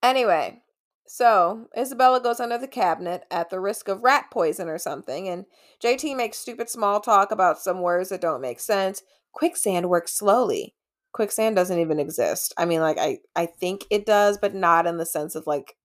Anyway, 0.02 0.62
so 1.06 1.68
Isabella 1.78 2.22
goes 2.22 2.40
under 2.40 2.58
the 2.58 2.68
cabinet 2.68 3.24
at 3.32 3.50
the 3.50 3.60
risk 3.60 3.88
of 3.88 4.04
rat 4.04 4.26
poison 4.32 4.70
or 4.70 4.78
something, 4.78 5.28
and 5.28 5.46
JT 5.84 6.16
makes 6.16 6.38
stupid 6.38 6.70
small 6.70 7.00
talk 7.00 7.32
about 7.32 7.60
some 7.60 7.82
words 7.82 8.10
that 8.10 8.22
don't 8.22 8.42
make 8.42 8.60
sense. 8.60 9.04
Quicksand 9.32 9.90
works 9.90 10.14
slowly. 10.14 10.76
Quicksand 11.12 11.56
doesn't 11.56 11.80
even 11.80 12.00
exist. 12.00 12.54
I 12.58 12.66
mean, 12.66 12.82
like 12.82 12.98
I 12.98 13.20
I 13.36 13.48
think 13.48 13.86
it 13.90 14.06
does, 14.06 14.38
but 14.38 14.54
not 14.54 14.86
in 14.86 14.98
the 14.98 15.06
sense 15.06 15.36
of 15.36 15.48
like 15.48 15.76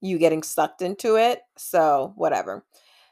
you 0.00 0.18
getting 0.18 0.42
sucked 0.42 0.82
into 0.82 1.16
it. 1.16 1.40
So 1.56 2.12
whatever. 2.16 2.64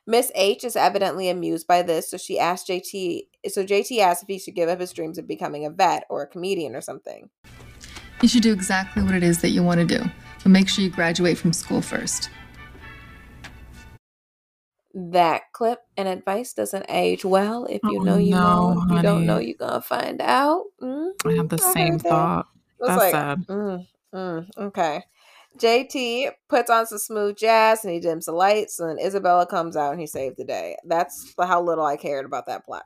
Miss 0.06 0.32
H 0.34 0.64
is 0.64 0.76
evidently 0.76 1.28
amused 1.28 1.66
by 1.66 1.82
this, 1.82 2.10
so 2.10 2.16
she 2.16 2.38
asked 2.38 2.68
JT. 2.68 3.22
So 3.48 3.64
JT 3.64 3.98
asks 3.98 4.22
if 4.22 4.28
he 4.28 4.38
should 4.38 4.54
give 4.54 4.68
up 4.68 4.80
his 4.80 4.92
dreams 4.92 5.18
of 5.18 5.28
becoming 5.28 5.64
a 5.64 5.70
vet 5.70 6.04
or 6.08 6.22
a 6.22 6.26
comedian 6.26 6.74
or 6.74 6.80
something. 6.80 7.30
You 8.22 8.28
should 8.28 8.42
do 8.42 8.52
exactly 8.52 9.02
what 9.02 9.14
it 9.14 9.22
is 9.24 9.40
that 9.42 9.50
you 9.50 9.62
want 9.62 9.80
to 9.80 9.87
do, 9.98 10.04
but 10.42 10.48
make 10.50 10.68
sure 10.68 10.85
you 10.85 10.90
graduate 10.90 11.37
from 11.37 11.52
school 11.52 11.82
first. 11.82 12.30
That 14.94 15.42
clip 15.52 15.80
and 15.96 16.06
advice 16.06 16.52
doesn't 16.52 16.87
age 16.88 17.24
well. 17.24 17.64
If 17.64 17.82
you 17.88 17.98
Oh, 17.98 18.04
know, 18.04 18.16
you 18.18 18.35
know. 18.35 18.72
no, 18.74 18.82
If 18.85 18.92
you 18.92 19.02
don't 19.02 19.26
know, 19.26 19.38
you're 19.38 19.56
gonna 19.56 19.80
find 19.80 20.20
out. 20.20 20.64
Mhm, 20.80 21.11
I 21.24 21.32
have 21.35 21.48
the 21.48 21.58
I 21.58 21.72
same 21.72 21.92
heard 21.92 22.00
that. 22.02 22.08
thought. 22.08 22.46
That's 22.78 22.96
like, 22.98 23.12
sad. 23.12 23.46
mm, 23.48 23.87
mm, 24.14 24.50
okay. 24.58 25.02
JT 25.58 26.30
puts 26.48 26.70
on 26.70 26.87
some 26.87 26.98
smooth 26.98 27.37
jazz 27.37 27.85
and 27.85 27.92
he 27.92 28.00
dims 28.00 28.26
the 28.26 28.32
lights, 28.32 28.78
and 28.80 28.90
then 28.90 29.04
Isabella 29.04 29.46
comes 29.46 29.76
out 29.76 29.92
and 29.92 30.00
he 30.00 30.06
saved 30.06 30.37
the 30.37 30.44
day. 30.44 30.76
That's 30.85 31.35
how 31.38 31.62
little 31.62 31.85
I 31.85 31.96
cared 31.96 32.24
about 32.26 32.46
that 32.46 32.64
plot. 32.64 32.85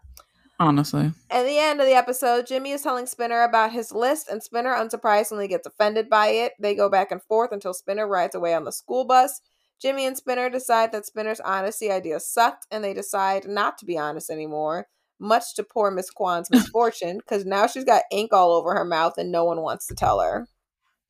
Honestly. 0.58 1.12
At 1.30 1.44
the 1.44 1.58
end 1.58 1.80
of 1.80 1.86
the 1.86 1.94
episode, 1.94 2.46
Jimmy 2.46 2.70
is 2.70 2.82
telling 2.82 3.06
Spinner 3.06 3.42
about 3.42 3.72
his 3.72 3.92
list, 3.92 4.28
and 4.28 4.42
Spinner 4.42 4.74
unsurprisingly 4.74 5.48
gets 5.48 5.66
offended 5.66 6.08
by 6.08 6.28
it. 6.28 6.52
They 6.58 6.74
go 6.74 6.88
back 6.88 7.10
and 7.10 7.22
forth 7.22 7.52
until 7.52 7.74
Spinner 7.74 8.08
rides 8.08 8.34
away 8.34 8.54
on 8.54 8.64
the 8.64 8.72
school 8.72 9.04
bus. 9.04 9.42
Jimmy 9.80 10.06
and 10.06 10.16
Spinner 10.16 10.48
decide 10.48 10.92
that 10.92 11.04
Spinner's 11.04 11.40
honesty 11.40 11.90
idea 11.90 12.20
sucked, 12.20 12.66
and 12.70 12.82
they 12.82 12.94
decide 12.94 13.46
not 13.46 13.76
to 13.78 13.84
be 13.84 13.98
honest 13.98 14.30
anymore, 14.30 14.86
much 15.18 15.54
to 15.56 15.62
poor 15.62 15.90
Miss 15.90 16.10
Kwan's 16.10 16.50
misfortune, 16.50 17.18
because 17.18 17.44
now 17.44 17.66
she's 17.66 17.84
got 17.84 18.04
ink 18.10 18.32
all 18.32 18.52
over 18.52 18.74
her 18.74 18.84
mouth 18.84 19.18
and 19.18 19.30
no 19.30 19.44
one 19.44 19.60
wants 19.60 19.86
to 19.88 19.94
tell 19.94 20.20
her. 20.20 20.46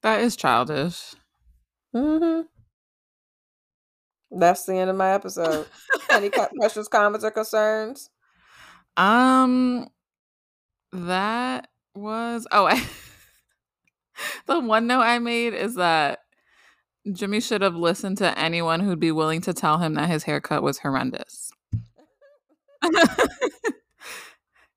That 0.02 0.20
is 0.20 0.36
childish. 0.36 1.14
Mm-hmm. 1.94 2.42
That's 4.38 4.66
the 4.66 4.74
end 4.74 4.90
of 4.90 4.96
my 4.96 5.12
episode. 5.12 5.66
Any 6.10 6.30
questions, 6.58 6.88
comments, 6.88 7.24
or 7.24 7.30
concerns? 7.30 8.10
Um, 8.96 9.88
that 10.92 11.68
was 11.94 12.46
oh, 12.52 12.66
I, 12.66 12.82
the 14.46 14.60
one 14.60 14.86
note 14.86 15.00
I 15.02 15.18
made 15.18 15.54
is 15.54 15.74
that 15.76 16.20
Jimmy 17.12 17.40
should 17.40 17.62
have 17.62 17.76
listened 17.76 18.18
to 18.18 18.38
anyone 18.38 18.80
who'd 18.80 19.00
be 19.00 19.12
willing 19.12 19.40
to 19.42 19.52
tell 19.54 19.78
him 19.78 19.94
that 19.94 20.08
his 20.08 20.24
haircut 20.24 20.62
was 20.62 20.78
horrendous. 20.78 21.50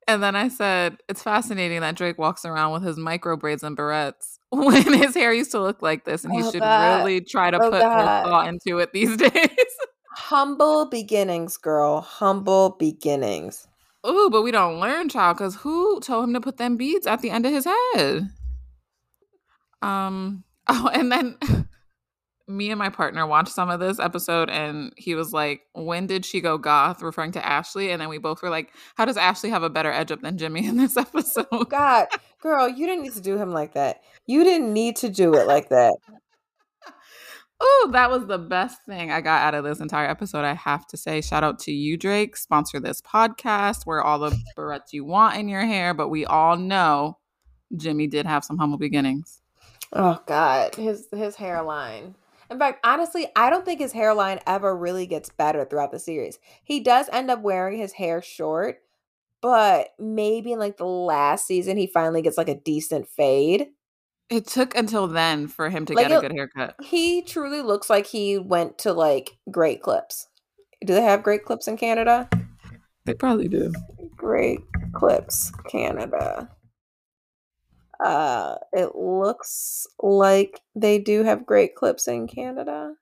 and 0.06 0.22
then 0.22 0.34
I 0.36 0.48
said, 0.48 0.98
it's 1.08 1.22
fascinating 1.22 1.80
that 1.80 1.96
Drake 1.96 2.18
walks 2.18 2.44
around 2.44 2.72
with 2.72 2.82
his 2.82 2.96
micro 2.96 3.36
braids 3.36 3.62
and 3.62 3.76
barrettes 3.76 4.38
when 4.50 4.92
his 4.92 5.14
hair 5.14 5.32
used 5.32 5.52
to 5.52 5.60
look 5.60 5.82
like 5.82 6.04
this, 6.04 6.24
and 6.24 6.32
he 6.34 6.42
Oh, 6.42 6.50
should 6.50 6.60
God. 6.60 6.98
really 7.04 7.20
try 7.20 7.50
to 7.50 7.58
Oh, 7.60 7.70
put 7.70 7.80
more 7.80 7.80
thought 7.80 8.48
into 8.48 8.78
it 8.78 8.92
these 8.92 9.16
days. 9.16 9.30
Humble 10.14 10.86
beginnings, 10.90 11.56
girl. 11.56 12.00
Humble 12.00 12.76
beginnings. 12.78 13.66
Ooh, 14.06 14.30
but 14.30 14.42
we 14.42 14.50
don't 14.50 14.80
learn, 14.80 15.08
child, 15.08 15.36
because 15.36 15.56
who 15.56 16.00
told 16.00 16.24
him 16.24 16.34
to 16.34 16.40
put 16.40 16.56
them 16.56 16.76
beads 16.76 17.06
at 17.06 17.20
the 17.20 17.30
end 17.30 17.46
of 17.46 17.52
his 17.52 17.66
head? 17.66 18.30
Um. 19.82 20.44
Oh, 20.72 20.88
and 20.94 21.10
then 21.10 21.36
me 22.46 22.70
and 22.70 22.78
my 22.78 22.90
partner 22.90 23.26
watched 23.26 23.48
some 23.52 23.70
of 23.70 23.80
this 23.80 23.98
episode, 23.98 24.48
and 24.50 24.92
he 24.96 25.16
was 25.16 25.32
like, 25.32 25.62
"When 25.72 26.06
did 26.06 26.24
she 26.24 26.40
go 26.40 26.58
goth?" 26.58 27.02
Referring 27.02 27.32
to 27.32 27.44
Ashley, 27.44 27.90
and 27.90 28.00
then 28.00 28.08
we 28.08 28.18
both 28.18 28.40
were 28.40 28.50
like, 28.50 28.72
"How 28.94 29.04
does 29.04 29.16
Ashley 29.16 29.50
have 29.50 29.64
a 29.64 29.70
better 29.70 29.90
edge 29.90 30.12
up 30.12 30.20
than 30.20 30.38
Jimmy 30.38 30.64
in 30.66 30.76
this 30.76 30.96
episode?" 30.96 31.46
God, 31.68 32.06
girl, 32.40 32.68
you 32.68 32.86
didn't 32.86 33.02
need 33.02 33.14
to 33.14 33.20
do 33.20 33.36
him 33.36 33.50
like 33.50 33.74
that. 33.74 34.02
You 34.26 34.44
didn't 34.44 34.72
need 34.72 34.94
to 34.96 35.08
do 35.08 35.34
it 35.34 35.48
like 35.48 35.70
that. 35.70 35.94
Ooh, 37.62 37.90
that 37.92 38.10
was 38.10 38.26
the 38.26 38.38
best 38.38 38.82
thing 38.84 39.10
I 39.10 39.20
got 39.20 39.42
out 39.42 39.54
of 39.54 39.64
this 39.64 39.80
entire 39.80 40.08
episode. 40.08 40.44
I 40.44 40.54
have 40.54 40.86
to 40.88 40.96
say, 40.96 41.20
shout 41.20 41.44
out 41.44 41.58
to 41.60 41.72
you, 41.72 41.96
Drake. 41.98 42.36
Sponsor 42.36 42.80
this 42.80 43.02
podcast. 43.02 43.84
Wear 43.84 44.02
all 44.02 44.18
the 44.18 44.36
barrettes 44.56 44.92
you 44.92 45.04
want 45.04 45.36
in 45.36 45.48
your 45.48 45.64
hair, 45.64 45.92
but 45.92 46.08
we 46.08 46.24
all 46.24 46.56
know 46.56 47.18
Jimmy 47.76 48.06
did 48.06 48.26
have 48.26 48.44
some 48.44 48.56
humble 48.56 48.78
beginnings. 48.78 49.42
Oh 49.92 50.20
God, 50.26 50.74
his 50.74 51.08
his 51.12 51.36
hairline. 51.36 52.14
In 52.50 52.58
fact, 52.58 52.80
honestly, 52.84 53.28
I 53.36 53.50
don't 53.50 53.64
think 53.64 53.80
his 53.80 53.92
hairline 53.92 54.40
ever 54.46 54.76
really 54.76 55.06
gets 55.06 55.30
better 55.30 55.64
throughout 55.64 55.92
the 55.92 55.98
series. 55.98 56.38
He 56.64 56.80
does 56.80 57.08
end 57.12 57.30
up 57.30 57.42
wearing 57.42 57.78
his 57.78 57.92
hair 57.92 58.22
short, 58.22 58.78
but 59.40 59.90
maybe 59.98 60.52
in 60.52 60.58
like 60.58 60.76
the 60.76 60.84
last 60.86 61.46
season 61.46 61.76
he 61.76 61.86
finally 61.86 62.22
gets 62.22 62.38
like 62.38 62.48
a 62.48 62.58
decent 62.58 63.08
fade. 63.08 63.68
It 64.30 64.46
took 64.46 64.76
until 64.76 65.06
then 65.08 65.48
for 65.48 65.68
him 65.70 65.84
to 65.86 65.92
Like 65.92 66.08
get 66.08 66.18
a 66.18 66.20
good 66.20 66.32
haircut. 66.32 66.76
He 66.82 67.22
truly 67.22 67.62
looks 67.62 67.90
like 67.90 68.06
he 68.06 68.38
went 68.38 68.78
to 68.78 68.92
like 68.92 69.38
Great 69.50 69.82
Clips. 69.82 70.28
Do 70.84 70.94
they 70.94 71.02
have 71.02 71.22
Great 71.22 71.44
Clips 71.44 71.66
in 71.68 71.76
Canada? 71.76 72.28
They 73.04 73.14
probably 73.14 73.48
do. 73.48 73.72
Great 74.16 74.60
Clips 74.94 75.50
Canada. 75.68 76.48
Uh, 78.02 78.54
it 78.72 78.94
looks 78.94 79.86
like 80.02 80.60
they 80.74 80.98
do 80.98 81.22
have 81.22 81.44
great 81.44 81.74
clips 81.76 82.08
in 82.08 82.26
Canada. 82.26 82.94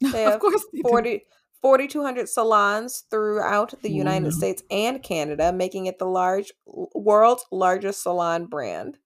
They 0.00 0.26
of 0.26 0.32
have 0.32 0.40
course 0.40 0.64
they 0.72 0.78
do. 0.78 0.88
40 0.88 1.24
4,200 1.60 2.28
salons 2.28 3.04
throughout 3.10 3.74
the 3.82 3.90
United 3.90 4.26
Wow. 4.26 4.30
States 4.30 4.62
and 4.70 5.02
Canada, 5.02 5.52
making 5.52 5.86
it 5.86 5.98
the 5.98 6.06
large 6.06 6.52
world's 6.66 7.44
largest 7.50 8.02
salon 8.02 8.46
brand. 8.46 8.98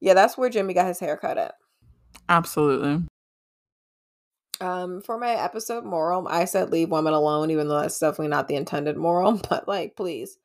Yeah, 0.00 0.14
that's 0.14 0.36
where 0.36 0.50
Jimmy 0.50 0.74
got 0.74 0.86
his 0.86 1.00
hair 1.00 1.16
cut 1.16 1.38
at. 1.38 1.54
Absolutely. 2.28 3.04
Um, 4.60 5.02
for 5.02 5.18
my 5.18 5.32
episode 5.32 5.84
moral, 5.84 6.28
I 6.28 6.44
said 6.44 6.70
leave 6.70 6.90
women 6.90 7.14
alone, 7.14 7.50
even 7.50 7.68
though 7.68 7.80
that's 7.80 7.98
definitely 7.98 8.28
not 8.28 8.48
the 8.48 8.56
intended 8.56 8.96
moral, 8.96 9.40
but 9.50 9.66
like, 9.66 9.96
please. 9.96 10.38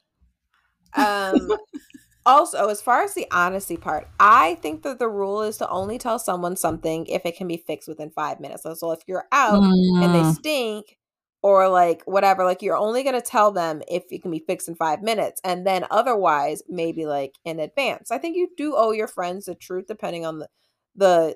Um, 0.96 1.50
also, 2.26 2.68
as 2.70 2.82
far 2.82 3.04
as 3.04 3.14
the 3.14 3.28
honesty 3.32 3.78
part, 3.78 4.08
I 4.20 4.56
think 4.56 4.84
that 4.84 5.00
the 5.00 5.10
rule 5.10 5.44
is 5.44 5.58
to 5.58 5.70
only 5.70 5.98
tell 5.98 6.18
someone 6.20 6.56
something 6.56 7.06
if 7.08 7.26
it 7.26 7.38
can 7.38 7.48
be 7.48 7.58
fixed 7.58 7.88
within 7.88 8.10
five 8.10 8.40
minutes. 8.40 8.64
So, 8.64 8.74
so 8.74 8.92
if 8.92 9.02
you're 9.08 9.28
out 9.32 9.72
and 10.02 10.14
they 10.14 10.24
Mm, 10.24 10.36
stink 10.36 10.98
or 11.42 11.70
like 11.70 12.02
whatever, 12.06 12.44
like 12.44 12.62
you're 12.62 12.78
only 12.78 13.04
going 13.04 13.16
to 13.16 13.22
tell 13.22 13.52
them 13.52 13.82
if 13.88 14.04
it 14.12 14.22
can 14.22 14.32
be 14.32 14.44
fixed 14.46 14.68
in 14.68 14.76
five 14.76 15.02
minutes. 15.02 15.40
And 15.44 15.66
then 15.66 15.86
otherwise, 15.92 16.64
maybe 16.68 17.06
like 17.06 17.36
in 17.46 17.60
advance. 17.60 18.12
I 18.12 18.18
think 18.18 18.36
you 18.36 18.50
do 18.58 18.76
owe 18.76 18.92
your 18.92 19.08
friends 19.08 19.46
the 19.46 19.56
truth 19.56 19.86
depending 19.88 20.26
on 20.26 20.40
the, 20.40 20.50
the, 20.96 21.36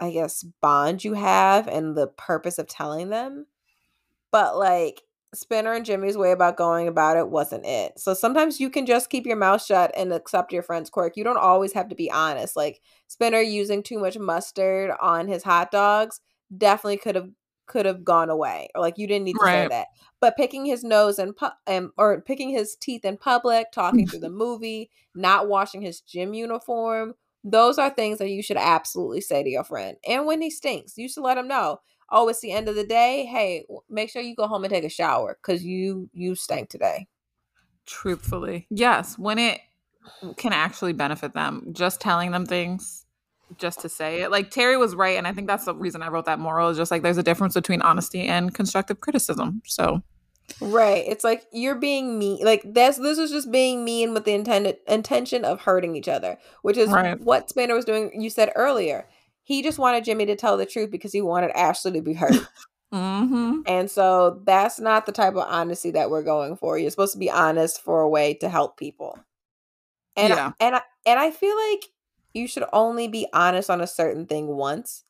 I 0.00 0.10
guess, 0.10 0.44
bond 0.60 1.04
you 1.04 1.14
have 1.14 1.68
and 1.68 1.96
the 1.96 2.08
purpose 2.08 2.58
of 2.58 2.66
telling 2.66 3.10
them. 3.10 3.46
But 4.32 4.58
like 4.58 5.02
Spinner 5.32 5.72
and 5.72 5.84
Jimmy's 5.84 6.18
way 6.18 6.32
about 6.32 6.56
going 6.56 6.88
about 6.88 7.16
it 7.16 7.28
wasn't 7.28 7.66
it. 7.66 7.98
So 7.98 8.14
sometimes 8.14 8.60
you 8.60 8.70
can 8.70 8.86
just 8.86 9.10
keep 9.10 9.26
your 9.26 9.36
mouth 9.36 9.64
shut 9.64 9.92
and 9.96 10.12
accept 10.12 10.52
your 10.52 10.62
friend's 10.62 10.90
quirk. 10.90 11.16
You 11.16 11.24
don't 11.24 11.36
always 11.36 11.72
have 11.72 11.88
to 11.88 11.94
be 11.94 12.10
honest. 12.10 12.56
Like 12.56 12.80
Spinner 13.06 13.40
using 13.40 13.82
too 13.82 13.98
much 13.98 14.18
mustard 14.18 14.90
on 15.00 15.28
his 15.28 15.42
hot 15.42 15.70
dogs 15.70 16.20
definitely 16.56 16.98
could 16.98 17.14
have 17.14 17.30
could 17.66 17.86
have 17.86 18.04
gone 18.04 18.30
away. 18.30 18.68
Or 18.74 18.80
like 18.80 18.98
you 18.98 19.06
didn't 19.06 19.24
need 19.24 19.38
to 19.38 19.46
say 19.46 19.66
that. 19.68 19.88
But 20.20 20.36
picking 20.36 20.64
his 20.66 20.84
nose 20.84 21.18
and 21.18 21.36
pu- 21.36 21.48
um, 21.66 21.92
or 21.96 22.20
picking 22.20 22.50
his 22.50 22.76
teeth 22.76 23.04
in 23.04 23.16
public, 23.16 23.72
talking 23.72 24.08
through 24.08 24.20
the 24.20 24.30
movie, 24.30 24.90
not 25.14 25.48
washing 25.48 25.82
his 25.82 26.00
gym 26.00 26.34
uniform, 26.34 27.14
those 27.42 27.78
are 27.78 27.90
things 27.90 28.18
that 28.18 28.30
you 28.30 28.42
should 28.42 28.56
absolutely 28.56 29.20
say 29.20 29.42
to 29.42 29.50
your 29.50 29.64
friend. 29.64 29.96
And 30.08 30.26
when 30.26 30.40
he 30.40 30.50
stinks, 30.50 30.96
you 30.96 31.08
should 31.08 31.22
let 31.22 31.38
him 31.38 31.48
know. 31.48 31.80
Oh, 32.10 32.28
it's 32.28 32.40
the 32.40 32.52
end 32.52 32.68
of 32.68 32.76
the 32.76 32.86
day. 32.86 33.24
Hey, 33.24 33.64
make 33.90 34.10
sure 34.10 34.22
you 34.22 34.34
go 34.34 34.46
home 34.46 34.64
and 34.64 34.72
take 34.72 34.84
a 34.84 34.88
shower 34.88 35.38
because 35.42 35.64
you 35.64 36.08
you 36.12 36.34
stank 36.34 36.68
today. 36.70 37.08
truthfully. 37.86 38.66
Yes, 38.70 39.18
when 39.18 39.38
it 39.38 39.60
can 40.36 40.52
actually 40.52 40.92
benefit 40.92 41.34
them. 41.34 41.68
Just 41.72 42.00
telling 42.00 42.30
them 42.30 42.46
things 42.46 43.03
just 43.58 43.80
to 43.80 43.88
say 43.88 44.22
it. 44.22 44.30
Like 44.30 44.50
Terri 44.50 44.78
was 44.78 44.94
right, 44.94 45.16
and 45.18 45.26
I 45.26 45.32
think 45.32 45.46
that's 45.46 45.64
the 45.64 45.74
reason 45.74 46.02
I 46.02 46.08
wrote 46.08 46.24
that 46.26 46.38
moral 46.38 46.68
is 46.70 46.76
just 46.76 46.90
like 46.90 47.02
there's 47.02 47.18
a 47.18 47.22
difference 47.22 47.54
between 47.54 47.82
honesty 47.82 48.22
and 48.26 48.54
constructive 48.54 49.00
criticism. 49.00 49.62
So 49.66 50.02
Right. 50.60 51.04
It's 51.06 51.24
like 51.24 51.44
you're 51.52 51.74
being 51.74 52.18
mean. 52.18 52.44
Like 52.44 52.62
that's 52.66 52.98
this 52.98 53.18
is 53.18 53.30
just 53.30 53.50
being 53.50 53.84
mean 53.84 54.12
with 54.12 54.24
the 54.24 54.34
intended 54.34 54.76
intention 54.86 55.44
of 55.44 55.62
hurting 55.62 55.96
each 55.96 56.08
other, 56.08 56.38
which 56.62 56.76
is 56.76 56.90
Right. 56.90 57.18
what 57.20 57.48
Spinner 57.48 57.74
was 57.74 57.84
doing. 57.84 58.20
You 58.20 58.30
said 58.30 58.52
earlier. 58.54 59.08
He 59.42 59.62
just 59.62 59.78
wanted 59.78 60.04
Jimmy 60.04 60.26
to 60.26 60.36
tell 60.36 60.56
the 60.56 60.66
truth 60.66 60.90
because 60.90 61.12
he 61.12 61.20
wanted 61.20 61.50
Ashley 61.52 61.92
to 61.92 62.02
be 62.02 62.14
hurt. 62.14 62.34
hmm 62.92 63.60
and 63.66 63.90
so 63.90 64.40
that's 64.44 64.78
not 64.78 65.06
the 65.06 65.12
type 65.12 65.34
of 65.34 65.46
honesty 65.48 65.90
that 65.92 66.10
we're 66.10 66.22
going 66.22 66.56
for. 66.56 66.78
You're 66.78 66.90
supposed 66.90 67.14
to 67.14 67.18
be 67.18 67.30
honest 67.30 67.82
for 67.82 68.02
a 68.02 68.08
way 68.08 68.34
to 68.34 68.48
help 68.48 68.76
people. 68.78 69.18
And 70.16 70.28
Yeah. 70.28 70.52
and 70.60 70.76
I, 70.76 70.82
and 71.06 71.18
I 71.18 71.30
feel 71.30 71.56
like 71.70 71.84
you 72.34 72.46
should 72.48 72.64
only 72.72 73.08
be 73.08 73.26
honest 73.32 73.70
on 73.70 73.80
a 73.80 73.86
certain 73.86 74.26
thing 74.26 74.48
once. 74.48 75.04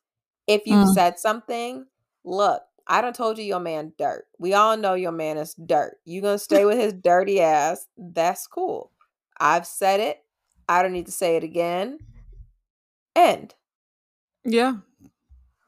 If 0.47 0.65
you've 0.65 0.85
Mm. 0.85 0.93
said 0.93 1.19
something, 1.19 1.87
look, 2.23 2.63
I 2.87 3.01
done 3.01 3.13
told 3.13 3.37
you 3.39 3.43
your 3.43 3.59
man 3.59 3.93
dirt. 3.97 4.27
We 4.37 4.53
all 4.53 4.77
know 4.77 4.93
your 4.93 5.11
man 5.11 5.37
is 5.37 5.55
dirt. 5.55 5.97
You 6.05 6.21
gonna 6.21 6.37
stay 6.39 6.65
with 6.65 6.77
his 6.77 6.93
dirty 6.93 7.41
ass? 7.41 7.87
That's 7.97 8.45
cool. 8.47 8.91
I've 9.39 9.65
said 9.67 9.99
it. 9.99 10.23
I 10.69 10.83
don't 10.83 10.93
need 10.93 11.07
to 11.07 11.11
say 11.11 11.35
it 11.35 11.43
again. 11.43 11.99
End. 13.15 13.55
yeah, 14.43 14.77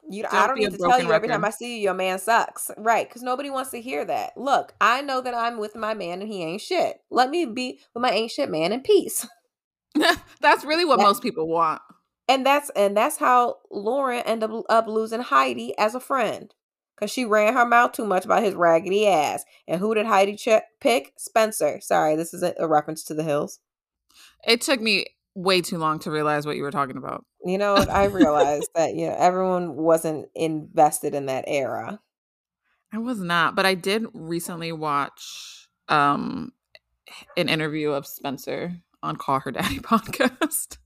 You, 0.10 0.26
I 0.26 0.48
Don't 0.48 0.50
don't 0.50 0.60
need 0.60 0.72
to 0.72 0.78
tell 0.78 1.02
you 1.02 1.12
every 1.12 1.28
time. 1.28 1.43
I 1.43 1.50
see 1.50 1.76
you, 1.78 1.82
your 1.84 1.93
man 1.93 2.20
sucks. 2.20 2.72
Right. 2.78 3.08
Because 3.08 3.24
nobody 3.24 3.50
wants 3.50 3.72
to 3.72 3.82
hear 3.82 4.06
that. 4.06 4.38
Look, 4.38 4.74
I 4.80 5.02
know 5.02 5.22
that 5.22 5.34
I'm 5.34 5.58
with 5.58 5.76
my 5.76 5.93
man 5.93 6.22
and 6.22 6.32
he 6.32 6.43
ain't 6.43 6.62
shit. 6.62 7.02
Let 7.10 7.30
me 7.30 7.46
be 7.46 7.80
with 7.93 8.02
my 8.02 8.12
ain't 8.12 8.32
shit 8.32 8.50
man 8.50 8.72
in 8.72 8.82
peace. 8.82 9.28
that's 10.41 10.65
really 10.65 10.86
what 10.86 10.97
That- 10.97 11.03
most 11.05 11.21
people 11.21 11.47
want. 11.47 11.81
And 12.29 12.45
that's 12.45 12.69
and 12.71 12.95
that's 12.97 13.15
how 13.17 13.55
Lauren 13.71 14.21
ended 14.25 14.51
up, 14.67 14.88
losing 14.88 15.21
Heidi 15.21 15.73
as 15.77 15.95
a 15.95 15.99
friend. 16.01 16.53
Cause 16.99 17.10
she 17.12 17.23
ran 17.25 17.53
her 17.53 17.65
mouth 17.65 17.91
too 17.91 18.05
much 18.05 18.25
about 18.25 18.43
his 18.43 18.55
raggedy 18.55 19.07
ass. 19.07 19.45
And 19.67 19.79
who 19.79 19.93
did 19.93 20.07
Heidi 20.07 20.36
ch- 20.36 20.63
pick? 20.81 21.13
Spencer. 21.17 21.79
Sorry, 21.79 22.15
this 22.15 22.33
is 22.33 22.41
a, 22.43 22.53
a 22.57 22.67
reference 22.67 23.03
to 23.05 23.13
the 23.13 23.23
hills. 23.23 23.60
It 24.45 24.62
took 24.62 24.81
me 24.81 25.05
way 25.36 25.62
too 25.62 25.77
long 25.77 25.99
to 25.99 26.12
realize 26.12 26.45
what 26.45 26.55
you 26.57 26.63
were 26.63 26.71
talking 26.71 26.97
about. 26.97 27.23
You 27.45 27.60
know? 27.60 27.75
I 27.75 28.05
realized 28.05 28.71
that 28.75 28.95
yeah, 28.95 29.15
everyone 29.17 29.75
wasn't 29.75 30.27
invested 30.36 31.13
in 31.13 31.27
that 31.27 31.45
era. 31.47 32.01
I 32.91 32.97
was 32.97 33.19
not, 33.19 33.55
but 33.55 33.65
I 33.65 33.73
did 33.75 34.05
recently 34.13 34.71
watch 34.73 35.69
um 35.88 36.51
an 37.38 37.47
interview 37.47 37.91
of 37.91 38.05
Spencer 38.05 38.73
on 39.03 39.15
Call 39.15 39.39
Her 39.39 39.51
Daddy 39.51 39.79
podcast. 39.79 40.77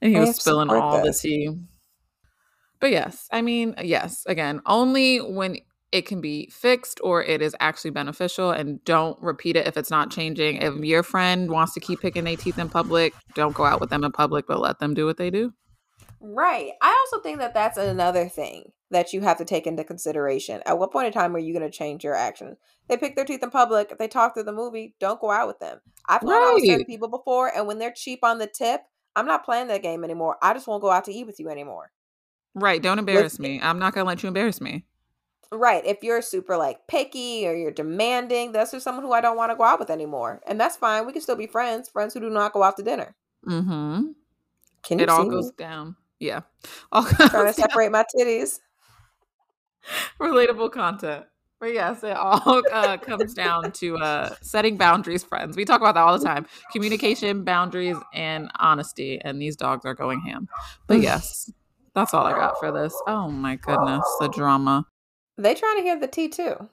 and 0.00 0.10
he 0.10 0.16
I 0.16 0.20
was 0.20 0.36
spilling 0.36 0.70
all 0.70 1.04
the 1.04 1.12
tea. 1.12 1.50
But 2.80 2.90
yes, 2.90 3.28
I 3.30 3.42
mean, 3.42 3.74
yes, 3.82 4.24
again, 4.26 4.60
only 4.66 5.18
when 5.18 5.58
it 5.92 6.06
can 6.06 6.20
be 6.20 6.48
fixed 6.50 6.98
or 7.04 7.22
it 7.22 7.42
is 7.42 7.54
actually 7.60 7.90
beneficial 7.90 8.50
and 8.50 8.82
don't 8.84 9.20
repeat 9.22 9.56
it 9.56 9.66
if 9.66 9.76
it's 9.76 9.90
not 9.90 10.10
changing. 10.10 10.56
If 10.56 10.74
your 10.76 11.02
friend 11.02 11.50
wants 11.50 11.74
to 11.74 11.80
keep 11.80 12.00
picking 12.00 12.24
their 12.24 12.36
teeth 12.36 12.58
in 12.58 12.68
public, 12.68 13.14
don't 13.34 13.54
go 13.54 13.64
out 13.64 13.80
with 13.80 13.90
them 13.90 14.02
in 14.02 14.10
public, 14.10 14.46
but 14.48 14.58
let 14.58 14.78
them 14.78 14.94
do 14.94 15.04
what 15.04 15.18
they 15.18 15.30
do. 15.30 15.52
Right. 16.20 16.72
I 16.80 17.06
also 17.06 17.22
think 17.22 17.38
that 17.38 17.52
that's 17.52 17.76
another 17.76 18.28
thing 18.28 18.72
that 18.92 19.12
you 19.12 19.20
have 19.22 19.38
to 19.38 19.44
take 19.44 19.66
into 19.66 19.84
consideration. 19.84 20.62
At 20.66 20.78
what 20.78 20.92
point 20.92 21.08
in 21.08 21.12
time 21.12 21.34
are 21.34 21.38
you 21.40 21.52
going 21.52 21.68
to 21.68 21.76
change 21.76 22.04
your 22.04 22.14
actions? 22.14 22.56
They 22.88 22.96
pick 22.96 23.16
their 23.16 23.24
teeth 23.24 23.42
in 23.42 23.50
public. 23.50 23.98
They 23.98 24.08
talk 24.08 24.34
through 24.34 24.44
the 24.44 24.52
movie. 24.52 24.94
Don't 25.00 25.20
go 25.20 25.30
out 25.30 25.48
with 25.48 25.58
them. 25.58 25.80
I've 26.08 26.20
gone 26.22 26.32
out 26.42 26.54
with 26.54 26.66
certain 26.66 26.86
people 26.86 27.08
before, 27.08 27.50
and 27.54 27.66
when 27.66 27.78
they're 27.78 27.92
cheap 27.92 28.20
on 28.22 28.38
the 28.38 28.46
tip, 28.46 28.82
I'm 29.16 29.26
not 29.26 29.44
playing 29.44 29.68
that 29.68 29.82
game 29.82 30.04
anymore. 30.04 30.36
I 30.40 30.54
just 30.54 30.66
won't 30.66 30.82
go 30.82 30.90
out 30.90 31.04
to 31.06 31.12
eat 31.12 31.26
with 31.26 31.38
you 31.40 31.48
anymore. 31.50 31.90
Right. 32.54 32.82
Don't 32.82 32.98
embarrass 32.98 33.38
me. 33.38 33.60
I'm 33.62 33.78
not 33.78 33.94
going 33.94 34.04
to 34.04 34.08
let 34.08 34.22
you 34.22 34.28
embarrass 34.28 34.60
me. 34.60 34.84
Right. 35.50 35.84
If 35.84 36.02
you're 36.02 36.22
super 36.22 36.56
like 36.56 36.86
picky 36.86 37.46
or 37.46 37.54
you're 37.54 37.70
demanding, 37.70 38.52
that's 38.52 38.70
just 38.72 38.84
someone 38.84 39.04
who 39.04 39.12
I 39.12 39.20
don't 39.20 39.36
want 39.36 39.52
to 39.52 39.56
go 39.56 39.64
out 39.64 39.78
with 39.78 39.90
anymore. 39.90 40.40
And 40.46 40.58
that's 40.60 40.76
fine. 40.76 41.06
We 41.06 41.12
can 41.12 41.20
still 41.22 41.36
be 41.36 41.46
friends, 41.46 41.88
friends 41.90 42.14
who 42.14 42.20
do 42.20 42.30
not 42.30 42.52
go 42.54 42.62
out 42.62 42.76
to 42.78 42.82
dinner. 42.82 43.14
Mm-hmm. 43.46 44.12
Can 44.82 44.98
you 44.98 45.02
It 45.02 45.08
all 45.10 45.24
goes 45.26 45.46
me? 45.48 45.52
down. 45.58 45.96
Yeah. 46.18 46.40
All 46.90 47.04
Trying 47.28 47.28
to 47.28 47.30
down. 47.30 47.54
separate 47.54 47.92
my 47.92 48.04
titties. 48.16 48.60
relatable 50.20 50.72
content. 50.72 51.26
But 51.60 51.74
yes, 51.74 52.02
it 52.02 52.16
all 52.16 52.62
uh, 52.72 52.96
comes 52.96 53.34
down 53.34 53.70
to 53.72 53.96
uh, 53.98 54.34
setting 54.42 54.76
boundaries, 54.76 55.22
friends. 55.22 55.56
We 55.56 55.64
talk 55.64 55.80
about 55.80 55.94
that 55.94 56.00
all 56.00 56.18
the 56.18 56.24
time 56.24 56.46
communication, 56.72 57.44
boundaries, 57.44 57.96
and 58.12 58.50
honesty. 58.58 59.20
And 59.22 59.40
these 59.40 59.54
dogs 59.54 59.84
are 59.84 59.94
going 59.94 60.20
ham. 60.22 60.48
But 60.88 61.00
yes, 61.00 61.52
that's 61.94 62.14
all 62.14 62.26
I 62.26 62.32
got 62.32 62.58
for 62.58 62.72
this. 62.72 63.00
Oh 63.06 63.30
my 63.30 63.56
goodness, 63.56 64.04
the 64.18 64.28
drama. 64.28 64.86
They 65.38 65.54
trying 65.54 65.76
to 65.76 65.82
hear 65.82 65.98
the 65.98 66.08
tea 66.08 66.28
too. 66.28 66.68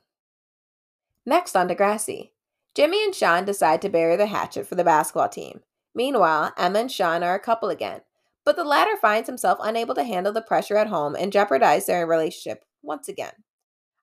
Next 1.23 1.55
on 1.55 1.69
Degrassi, 1.69 2.31
Jimmy 2.73 3.03
and 3.03 3.13
Sean 3.13 3.45
decide 3.45 3.83
to 3.83 3.89
bury 3.89 4.15
the 4.15 4.25
hatchet 4.25 4.65
for 4.65 4.73
the 4.73 4.83
basketball 4.83 5.29
team. 5.29 5.61
Meanwhile, 5.93 6.53
Emma 6.57 6.79
and 6.79 6.91
Sean 6.91 7.21
are 7.21 7.35
a 7.35 7.39
couple 7.39 7.69
again, 7.69 8.01
but 8.43 8.55
the 8.55 8.63
latter 8.63 8.97
finds 8.97 9.27
himself 9.27 9.59
unable 9.61 9.93
to 9.93 10.03
handle 10.03 10.33
the 10.33 10.41
pressure 10.41 10.77
at 10.77 10.87
home 10.87 11.15
and 11.15 11.31
jeopardize 11.31 11.85
their 11.85 12.07
relationship 12.07 12.63
once 12.81 13.07
again. 13.07 13.33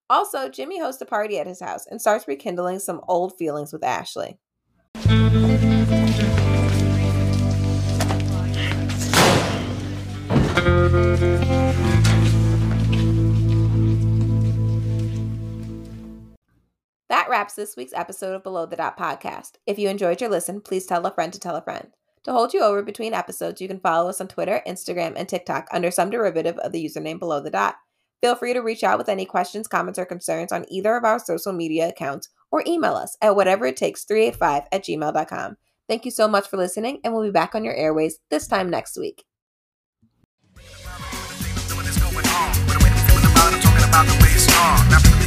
Also, 0.09 0.49
Jimmy 0.49 0.79
hosts 0.79 1.03
a 1.03 1.07
party 1.07 1.39
at 1.39 1.47
his 1.47 1.61
house 1.61 1.87
and 1.87 2.01
starts 2.01 2.29
rekindling 2.29 2.79
some 2.79 3.01
old 3.09 3.37
feelings 3.37 3.73
with 3.73 3.83
Ashley. 3.83 4.39
That 17.09 17.29
wraps 17.29 17.55
this 17.55 17.77
week's 17.77 17.93
episode 17.93 18.35
of 18.35 18.43
Below 18.43 18.67
the 18.67 18.77
Dot 18.77 18.97
podcast. 18.97 19.53
If 19.67 19.79
you 19.79 19.89
enjoyed 19.89 20.21
your 20.21 20.31
listen, 20.31 20.61
please 20.61 20.87
tell 20.87 21.05
a 21.07 21.11
friend 21.13 21.33
to 21.33 21.41
tell 21.41 21.57
a 21.57 21.63
friend. 21.63 21.89
To 22.25 22.33
hold 22.33 22.53
you 22.53 22.63
over 22.63 22.83
between 22.83 23.15
episodes, 23.15 23.61
you 23.61 23.69
can 23.69 23.79
follow 23.79 24.09
us 24.09 24.21
on 24.21 24.29
Twitter, 24.29 24.61
Instagram, 24.67 25.15
and 25.17 25.29
TikTok 25.29 25.69
under 25.73 25.91
some 25.91 26.11
derivative 26.11 26.59
of 26.59 26.73
the 26.73 26.85
username 26.85 27.19
Below 27.19 27.41
the 27.41 27.51
Dot. 27.51 27.77
Feel 28.27 28.35
free 28.35 28.55
to 28.55 28.61
reach 28.61 28.83
out 28.83 28.99
with 28.99 29.09
any 29.09 29.25
questions, 29.25 29.69
comments, 29.69 30.01
or 30.01 30.05
concerns 30.05 30.51
on 30.51 30.67
either 30.69 30.97
of 30.97 31.05
our 31.05 31.21
social 31.21 31.53
media 31.53 31.91
accounts 31.91 32.29
or 32.51 32.65
email 32.67 32.95
us 32.95 33.17
at 33.23 33.37
whatever 33.37 33.67
it 33.67 33.77
takes 33.77 34.03
385 34.03 34.65
at 34.73 34.83
gmail.com. 34.83 35.57
Thank 35.89 36.05
you 36.05 36.11
so 36.11 36.27
much 36.27 36.49
for 36.49 36.57
listening, 36.57 36.99
and 37.05 37.15
we'll 37.15 37.23
be 37.23 37.31
back 37.31 37.55
on 37.55 37.63
your 37.63 37.75
airways 37.75 38.19
this 38.29 38.49
time 38.49 38.69
next 38.69 38.99
week. 38.99 39.23
About 43.87 44.07
the 44.07 44.19
way 44.21 45.26